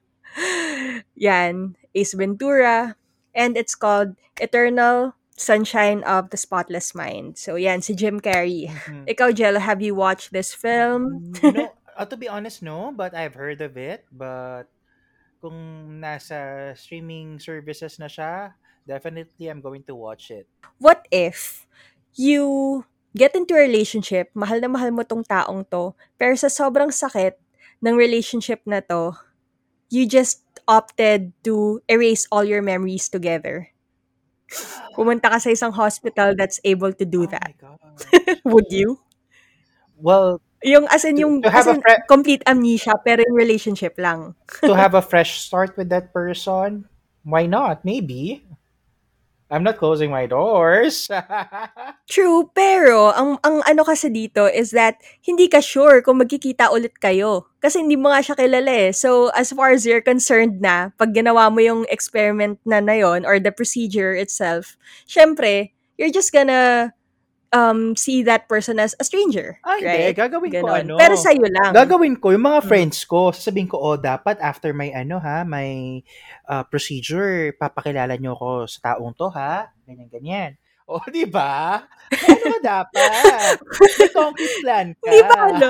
[1.16, 3.00] Yan, Ace Ventura.
[3.32, 7.40] And it's called Eternal Sunshine of the Spotless Mind.
[7.40, 8.68] So, yan, si Jim Carrey.
[8.68, 9.08] Mhm.
[9.08, 11.32] Ikaw, Jello, have you watched this film?
[11.40, 14.04] no, uh, to be honest, no, but I've heard of it.
[14.12, 14.72] But
[15.40, 18.56] kung nasa streaming services na siya,
[18.88, 20.48] definitely I'm going to watch it.
[20.80, 21.68] What if
[22.16, 22.84] you
[23.16, 27.40] get into a relationship, mahal na mahal mo tong taong to, pero sa sobrang sakit
[27.82, 29.16] ng relationship na to,
[29.90, 33.70] you just opted to erase all your memories together.
[34.96, 37.54] Pumunta ka sa isang hospital that's able to do oh that.
[38.46, 39.00] Would you?
[39.98, 44.34] Well, Yung as in yung to as in fre- complete amnesia pero yung relationship lang.
[44.66, 46.90] to have a fresh start with that person,
[47.22, 47.86] why not?
[47.86, 48.42] Maybe.
[49.54, 51.06] I'm not closing my doors.
[52.10, 56.98] True, pero ang ang ano kasi dito is that hindi ka sure kung magkikita ulit
[56.98, 57.46] kayo.
[57.62, 58.90] Kasi hindi mo nga siya kilala eh.
[58.90, 63.22] So, as far as you're concerned na, pag ginawa mo yung experiment na na yun,
[63.22, 66.95] or the procedure itself, syempre, you're just gonna
[67.56, 69.56] um, see that person as a stranger.
[69.64, 69.88] Ay, hindi.
[70.12, 70.16] right?
[70.16, 70.84] Gagawin ko Ganon.
[70.84, 70.94] ano.
[71.00, 71.72] Pero sa'yo lang.
[71.72, 72.68] Gagawin ko, yung mga Mm.
[72.68, 76.04] friends ko, sasabihin ko, oh, dapat after may ano ha, may
[76.52, 80.52] uh, procedure, papakilala nyo ako sa taong to ha, ganyan, ganyan.
[80.86, 81.82] O, oh, di ba?
[82.14, 83.58] Ano ka dapat?
[83.98, 85.10] May concrete plan ka.
[85.10, 85.70] Hindi ba ano?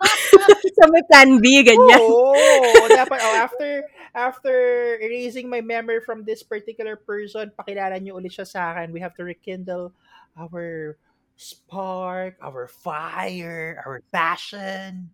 [0.80, 2.00] so, may plan B, ganyan.
[2.00, 3.84] Oo, dapat, oh, after,
[4.16, 4.56] after
[5.04, 8.96] erasing my memory from this particular person, pakilala nyo ulit siya sa akin.
[8.96, 9.92] We have to rekindle
[10.36, 10.96] our
[11.36, 15.10] spark, our fire, our passion.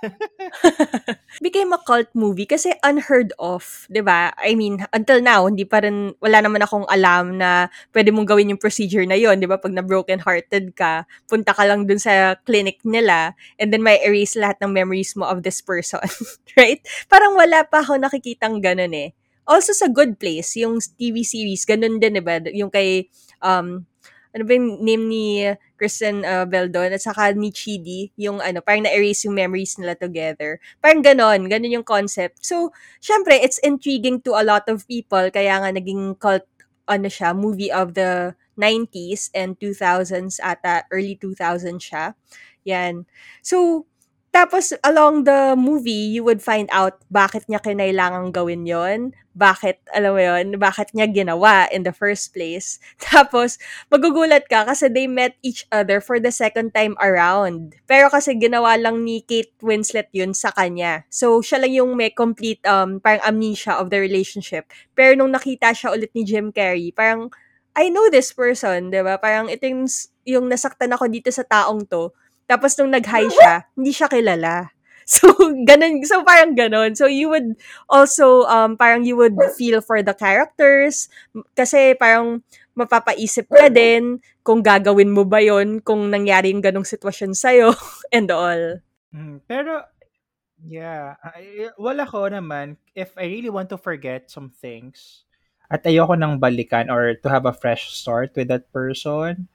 [1.44, 4.32] became a cult movie kasi unheard of, 'di ba?
[4.40, 8.52] I mean, until now hindi pa rin wala naman akong alam na pwede mong gawin
[8.54, 9.60] yung procedure na 'yon, 'di ba?
[9.60, 14.00] Pag na broken hearted ka, punta ka lang dun sa clinic nila and then may
[14.00, 16.00] erase lahat ng memories mo of this person,
[16.60, 16.80] right?
[17.12, 19.12] Parang wala pa ako nakikitang ganun eh.
[19.48, 22.38] Also sa Good Place, yung TV series, ganun din, 'di ba?
[22.54, 23.10] Yung kay
[23.42, 23.84] um
[24.30, 25.24] ano ba yung name ni
[25.74, 29.96] Kristen uh, Bell doon at saka ni Chidi, yung ano, parang na-erase yung memories nila
[29.98, 30.60] together.
[30.78, 32.44] Parang ganon, ganon yung concept.
[32.44, 32.70] So,
[33.02, 36.46] syempre, it's intriguing to a lot of people, kaya nga naging cult,
[36.86, 42.14] ano siya, movie of the 90s and 2000s ata, early 2000s siya.
[42.68, 43.08] Yan.
[43.40, 43.86] So,
[44.30, 50.14] tapos, along the movie, you would find out bakit niya kinailangang gawin yon bakit, alam
[50.14, 52.82] mo yon bakit niya ginawa in the first place.
[53.10, 53.58] Tapos,
[53.90, 57.78] magugulat ka kasi they met each other for the second time around.
[57.86, 61.06] Pero kasi ginawa lang ni Kate Winslet yun sa kanya.
[61.08, 64.68] So, siya lang yung may complete um, parang amnesia of the relationship.
[64.98, 67.30] Pero nung nakita siya ulit ni Jim Carrey, parang,
[67.78, 69.16] I know this person, di ba?
[69.16, 69.86] Parang ito yung,
[70.26, 72.10] yung nasaktan ako dito sa taong to.
[72.50, 74.66] Tapos nung nag-hi siya, hindi siya kilala.
[75.10, 75.26] So,
[75.66, 76.06] ganun.
[76.06, 76.94] So, parang ganun.
[76.94, 77.58] So, you would
[77.90, 81.10] also, um, parang you would feel for the characters.
[81.58, 82.46] Kasi parang
[82.78, 87.74] mapapaisip ka din kung gagawin mo ba yon kung nangyari yung ganong sitwasyon sa'yo
[88.14, 88.78] and all.
[89.10, 89.82] Mm, pero,
[90.62, 91.18] yeah,
[91.74, 95.26] wala ko naman, if I really want to forget some things,
[95.66, 99.50] at ayoko nang balikan or to have a fresh start with that person,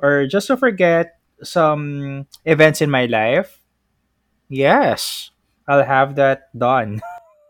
[0.00, 3.60] or just to forget some events in my life,
[4.48, 5.30] yes,
[5.68, 7.00] I'll have that done.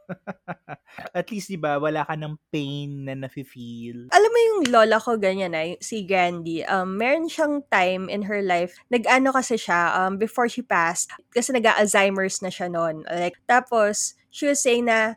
[1.17, 4.13] At least, di ba, wala ka ng pain na nafe-feel.
[4.13, 8.45] Alam mo yung lola ko ganyan na, si Grandy, um, meron siyang time in her
[8.45, 13.03] life, nag-ano kasi siya, um, before she passed, kasi nag-Alzheimer's na siya noon.
[13.09, 15.17] Like, tapos, she was saying na,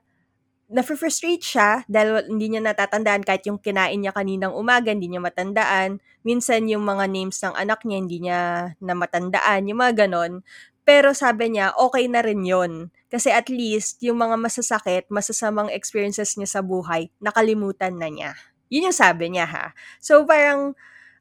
[0.67, 6.03] na-frustrate siya dahil hindi niya natatandaan kahit yung kinain niya kaninang umaga, hindi niya matandaan.
[6.27, 8.41] Minsan yung mga names ng anak niya, hindi niya
[8.83, 10.43] na matandaan, yung mga ganon.
[10.87, 16.35] Pero sabi niya, okay na rin yon Kasi at least, yung mga masasakit, masasamang experiences
[16.35, 18.31] niya sa buhay, nakalimutan na niya.
[18.67, 19.65] Yun yung sabi niya ha.
[20.03, 20.75] So parang,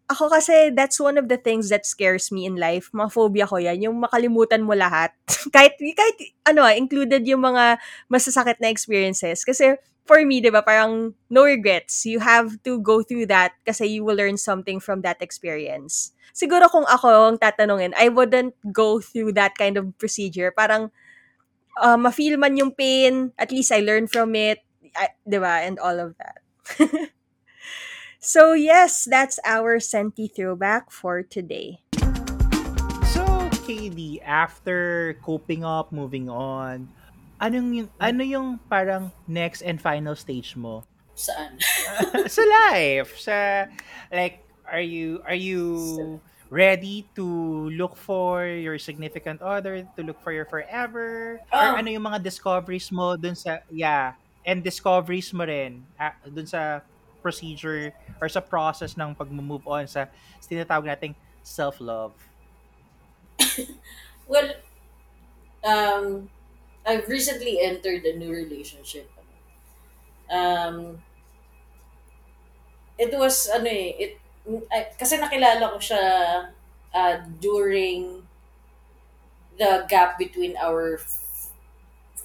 [0.07, 2.91] ako kasi, that's one of the things that scares me in life.
[2.95, 3.83] Mga phobia ko yan.
[3.83, 5.11] Yung makalimutan mo lahat.
[5.55, 9.43] kahit, kahit, ano, included yung mga masasakit na experiences.
[9.43, 9.75] Kasi,
[10.07, 12.07] for me, di ba, parang no regrets.
[12.07, 16.15] You have to go through that kasi you will learn something from that experience.
[16.31, 20.55] Siguro kung ako ang tatanungin, I wouldn't go through that kind of procedure.
[20.55, 20.95] Parang,
[21.83, 24.63] uh, ma-feel man yung pain, at least I learn from it,
[25.27, 26.39] di ba, and all of that.
[28.27, 31.79] So yes, that's our Senti throwback for today.
[33.15, 33.23] So,
[33.63, 36.91] KD, after coping up, moving on,
[37.39, 40.83] anong yung, ano yung parang next and final stage mo?
[41.15, 41.55] Saan?
[42.27, 43.71] sa life, sa
[44.11, 46.19] like are you are you
[46.51, 47.23] ready to
[47.79, 51.39] look for your significant other, to look for your forever?
[51.55, 51.79] Or Oh.
[51.79, 56.83] ano yung mga discoveries mo dun sa yeah, and discoveries mo rin ah, dun sa
[57.27, 57.91] procedure
[58.23, 60.07] or sa process ng pag-move on sa,
[60.47, 62.15] tinatawag nating self-love?
[64.29, 64.55] Well,
[65.65, 66.31] um,
[66.87, 69.11] I've recently entered a new relationship.
[70.31, 71.03] Um,
[72.99, 74.13] it was, ano eh, it,
[74.73, 76.03] I- kasi nakilala ko siya
[76.95, 78.27] uh, during
[79.59, 81.53] the gap between our f-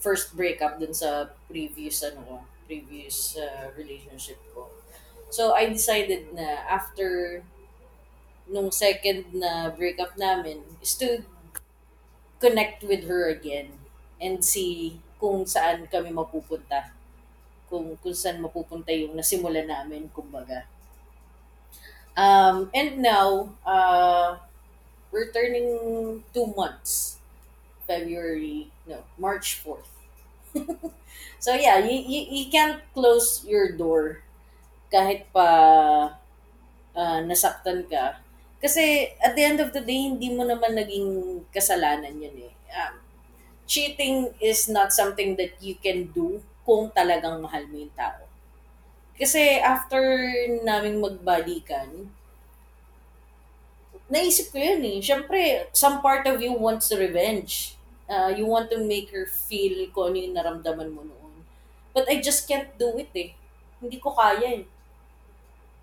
[0.02, 4.70] first breakup dun sa previous, ano previous uh, relationship ko.
[5.32, 7.42] So, I decided na after
[8.52, 11.24] nung second na breakup namin is to
[12.44, 13.72] connect with her again
[14.20, 16.92] and see kung saan kami mapupunta.
[17.72, 20.68] Kung, kung saan mapupunta yung nasimula namin, kumbaga.
[22.20, 24.36] Um, and now, uh,
[25.16, 27.24] we're turning two months.
[27.88, 29.88] February, no, March 4th.
[31.40, 34.28] so yeah, you, you, you can't close your door
[34.92, 35.48] kahit pa
[36.96, 38.20] ah, nasaktan ka.
[38.62, 42.54] Kasi at the end of the day, hindi mo naman naging kasalanan yun eh.
[42.72, 43.02] Um,
[43.66, 48.30] cheating is not something that you can do kung talagang mahal mo yung tao.
[49.18, 50.02] Kasi after
[50.62, 52.10] naming magbalikan,
[54.12, 54.98] naisip ko yun eh.
[55.02, 57.80] Siyempre, some part of you wants revenge.
[58.12, 61.34] Uh, you want to make her feel kung ano yung naramdaman mo noon.
[61.96, 63.32] But I just can't do it eh.
[63.80, 64.64] Hindi ko kaya eh.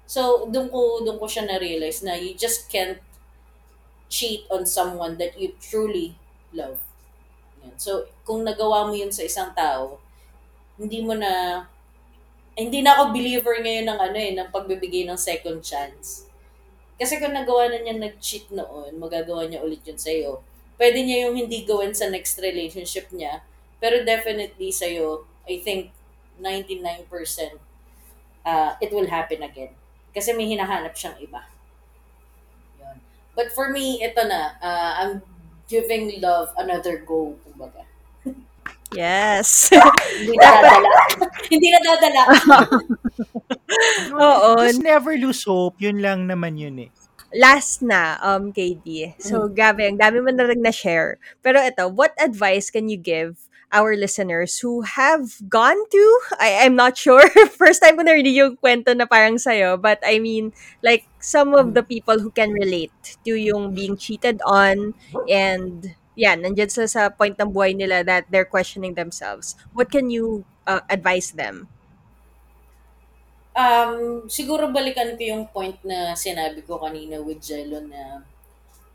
[0.09, 2.97] So, doon ko, doon ko siya na-realize na you just can't
[4.09, 6.17] cheat on someone that you truly
[6.57, 6.81] love.
[7.61, 7.77] Yan.
[7.77, 10.01] So, kung nagawa mo yun sa isang tao,
[10.81, 11.63] hindi mo na,
[12.57, 16.25] eh, hindi na ako believer ngayon ng ano eh, ng pagbibigay ng second chance.
[16.97, 20.41] Kasi kung nagawa na niya nag-cheat noon, magagawa niya ulit yun sa'yo.
[20.81, 23.45] Pwede niya yung hindi gawin sa next relationship niya,
[23.77, 25.93] pero definitely sa'yo, I think
[26.41, 27.05] 99%
[28.49, 29.77] uh, it will happen again.
[30.19, 31.47] Kasi may hinahanap siyang iba.
[32.83, 32.99] Yun.
[33.39, 35.23] But for me, ito na, uh, I'm
[35.71, 37.87] giving love another go, kumbaga.
[38.89, 39.69] Yes.
[40.17, 40.91] Hindi na dadala.
[41.53, 42.23] Hindi na dadala.
[44.27, 44.49] Oo.
[44.65, 45.77] Just never lose hope.
[45.77, 46.91] Yun lang naman yun eh.
[47.37, 49.13] Last na, um, KD.
[49.21, 51.21] So, grabe, ang dami mo na rin na-share.
[51.45, 53.37] Pero ito, what advice can you give
[53.73, 57.23] our listeners who have gone through, I, I'm not sure,
[57.61, 60.53] first time ko narinig yung kwento na parang sa'yo, but I mean,
[60.83, 62.95] like, some of the people who can relate
[63.25, 64.95] to yung being cheated on
[65.29, 69.55] and yeah, nandiyan sila sa point ng buhay nila that they're questioning themselves.
[69.71, 71.71] What can you uh, advise them?
[73.55, 78.23] Um, siguro balikan ko yung point na sinabi ko kanina with Jello na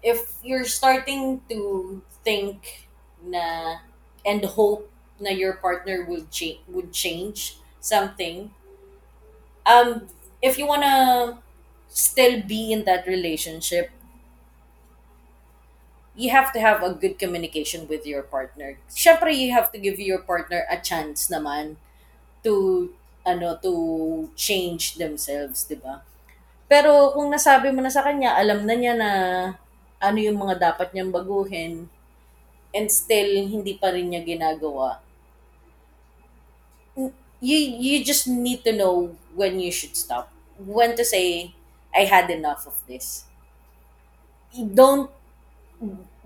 [0.04, 2.88] if you're starting to think
[3.24, 3.80] na
[4.26, 8.52] and hope na your partner will change would change something
[9.66, 10.08] um
[10.42, 11.38] if you wanna
[11.90, 13.92] still be in that relationship
[16.16, 18.78] you have to have a good communication with your partner.
[18.90, 21.76] Syempre, you have to give your partner a chance naman
[22.44, 22.92] to
[23.26, 23.74] ano to
[24.36, 26.04] change themselves, 'di ba?
[26.70, 29.12] Pero kung nasabi mo na sa kanya, alam na niya na
[30.02, 31.88] ano yung mga dapat niyang baguhin
[32.76, 35.00] and still hindi pa rin niya ginagawa.
[37.42, 40.32] You you just need to know when you should stop.
[40.58, 41.54] When to say
[41.94, 43.26] I had enough of this.
[44.74, 45.10] Don't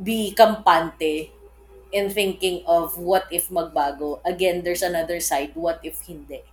[0.01, 1.29] be kampante
[1.91, 4.19] in thinking of what if magbago.
[4.25, 5.51] Again, there's another side.
[5.55, 6.43] What if hindi?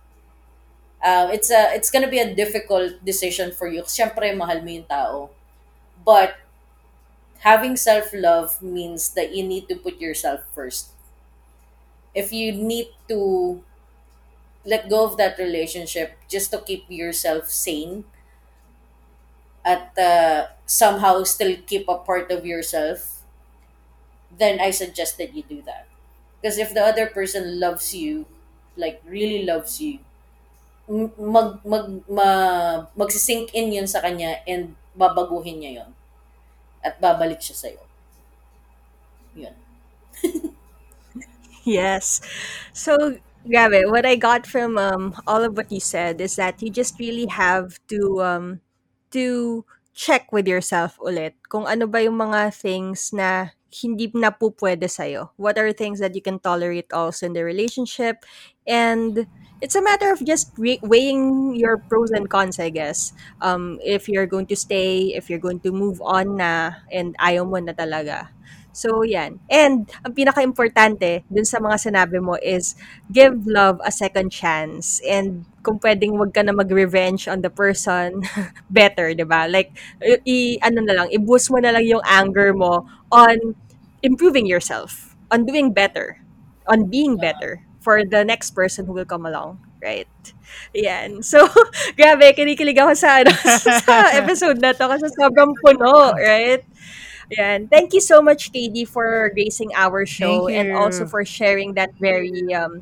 [1.03, 3.83] Uh, it's a it's gonna be a difficult decision for you.
[3.85, 5.29] Siyempre, mahal mo yung tao.
[6.05, 6.37] But
[7.45, 10.91] having self-love means that you need to put yourself first.
[12.15, 13.63] If you need to
[14.65, 18.03] let go of that relationship just to keep yourself sane
[19.65, 23.23] at uh, somehow still keep a part of yourself,
[24.37, 25.87] then I suggest that you do that.
[26.41, 28.25] Because if the other person loves you,
[28.77, 29.99] like really loves you,
[30.89, 32.29] mag mag ma,
[32.97, 35.91] magsisink in yun sa kanya and babaguhin niya yun.
[36.85, 37.81] At babalik siya sa'yo.
[39.35, 39.55] Yun.
[41.65, 42.21] Yes.
[42.73, 43.17] So,
[43.47, 46.99] grabe, what I got from um, all of what you said is that you just
[46.99, 48.61] really have to um,
[49.11, 49.65] to
[49.95, 54.87] check with yourself ulit kung ano ba yung mga things na hindi na po pwede
[54.87, 55.33] sa'yo.
[55.35, 58.23] What are things that you can tolerate also in the relationship?
[58.63, 59.27] And
[59.61, 63.13] it's a matter of just re- weighing your pros and cons, I guess.
[63.41, 67.47] Um, if you're going to stay, if you're going to move on na, and ayaw
[67.47, 68.29] mo na talaga.
[68.75, 69.39] So, yan.
[69.47, 72.75] And, ang pinaka-importante dun sa mga sinabi mo is,
[73.07, 74.99] give love a second chance.
[75.07, 78.21] And, kung pwedeng wag ka na mag-revenge on the person,
[78.69, 79.47] better, di ba?
[79.47, 79.71] Like,
[80.03, 82.83] i, ano na lang, i-boost mo na lang yung anger mo
[83.15, 83.55] on
[84.03, 86.19] improving yourself, on doing better,
[86.67, 89.61] on being better for the next person who will come along.
[89.77, 90.09] Right?
[90.73, 91.21] Yan.
[91.21, 91.45] So,
[91.99, 93.29] grabe, kinikilig ako sa, ano,
[93.85, 96.65] sa episode na to kasi sobrang puno, right?
[97.37, 97.69] Yan.
[97.69, 102.33] Thank you so much, KD, for gracing our show and also for sharing that very
[102.57, 102.81] um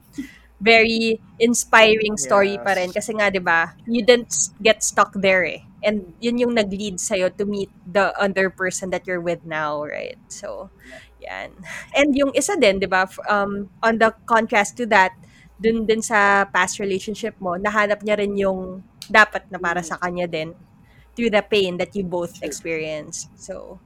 [0.64, 2.88] very inspiring story pa rin.
[2.96, 3.04] Yes.
[3.04, 4.32] Kasi nga, di ba, you didn't
[4.64, 5.68] get stuck there eh.
[5.84, 10.16] And yun yung nag-lead sa'yo to meet the other person that you're with now, right?
[10.32, 10.72] So,
[11.24, 11.56] yan.
[11.98, 15.16] And yung isa din, di ba, um, on the contrast to that,
[15.64, 20.28] dun din sa past relationship mo, nahanap niya rin yung dapat na para sa kanya
[20.28, 20.52] din
[21.16, 23.30] through the pain that you both experienced.
[23.38, 23.80] So,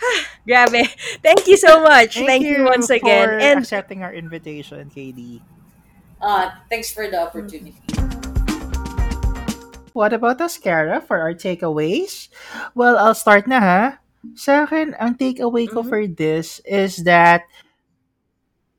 [0.48, 0.86] grabe.
[1.24, 2.16] Thank you so much.
[2.16, 3.28] Thank, you, once again.
[3.28, 5.40] for And accepting our invitation, KD.
[6.20, 7.80] Uh, thanks for the opportunity.
[9.92, 12.28] What about us, Kara, for our takeaways?
[12.74, 13.82] Well, I'll start na ha.
[14.36, 15.88] Sa akin, ang takeaway ko Mhm.
[15.88, 17.48] for this is that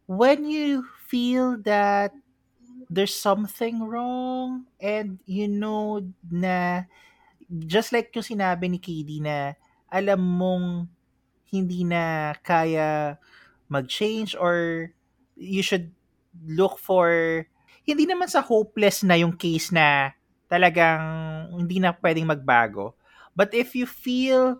[0.07, 2.11] when you feel that
[2.89, 6.83] there's something wrong and you know na
[7.67, 9.55] just like yung sinabi ni KD na
[9.91, 10.67] alam mong
[11.51, 13.17] hindi na kaya
[13.71, 14.89] mag-change or
[15.35, 15.91] you should
[16.47, 17.43] look for
[17.87, 20.11] hindi naman sa hopeless na yung case na
[20.51, 21.03] talagang
[21.55, 22.95] hindi na pwedeng magbago.
[23.35, 24.59] But if you feel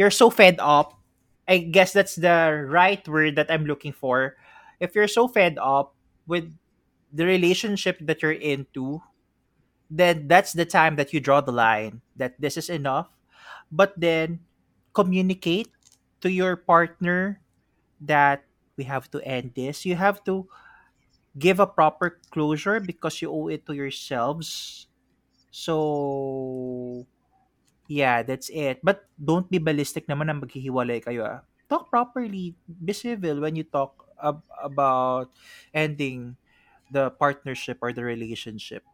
[0.00, 0.96] you're so fed up,
[1.44, 4.40] I guess that's the right word that I'm looking for.
[4.80, 5.92] If you're so fed up
[6.24, 6.48] with
[7.12, 9.04] the relationship that you're into,
[9.90, 13.12] then that's the time that you draw the line that this is enough.
[13.68, 14.40] But then
[14.96, 15.68] communicate
[16.22, 17.44] to your partner
[18.00, 18.48] that
[18.80, 19.84] we have to end this.
[19.84, 20.48] You have to
[21.36, 24.88] give a proper closure because you owe it to yourselves.
[25.50, 27.04] So,
[27.90, 28.78] yeah, that's it.
[28.86, 31.26] But don't be ballistic naman na maghihiwalay kayo.
[31.26, 31.42] Ah.
[31.66, 32.54] Talk properly.
[32.66, 35.30] Be civil when you talk ab- about
[35.74, 36.38] ending
[36.90, 38.86] the partnership or the relationship.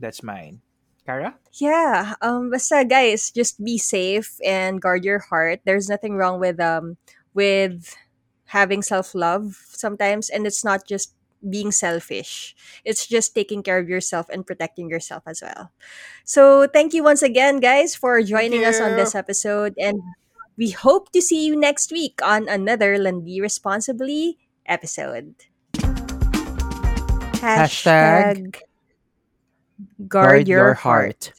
[0.00, 0.60] That's mine.
[1.04, 1.36] Kara?
[1.58, 5.60] Yeah, um basta guys, just be safe and guard your heart.
[5.66, 6.96] There's nothing wrong with um
[7.34, 7.96] with
[8.52, 11.14] having self-love sometimes and it's not just
[11.48, 12.54] being selfish.
[12.84, 15.72] It's just taking care of yourself and protecting yourself as well.
[16.24, 20.00] So, thank you once again guys for joining us on this episode and
[20.56, 25.34] we hope to see you next week on another Landi Responsibly episode.
[27.42, 28.60] Hashtag Hashtag
[30.06, 31.32] guard your heart.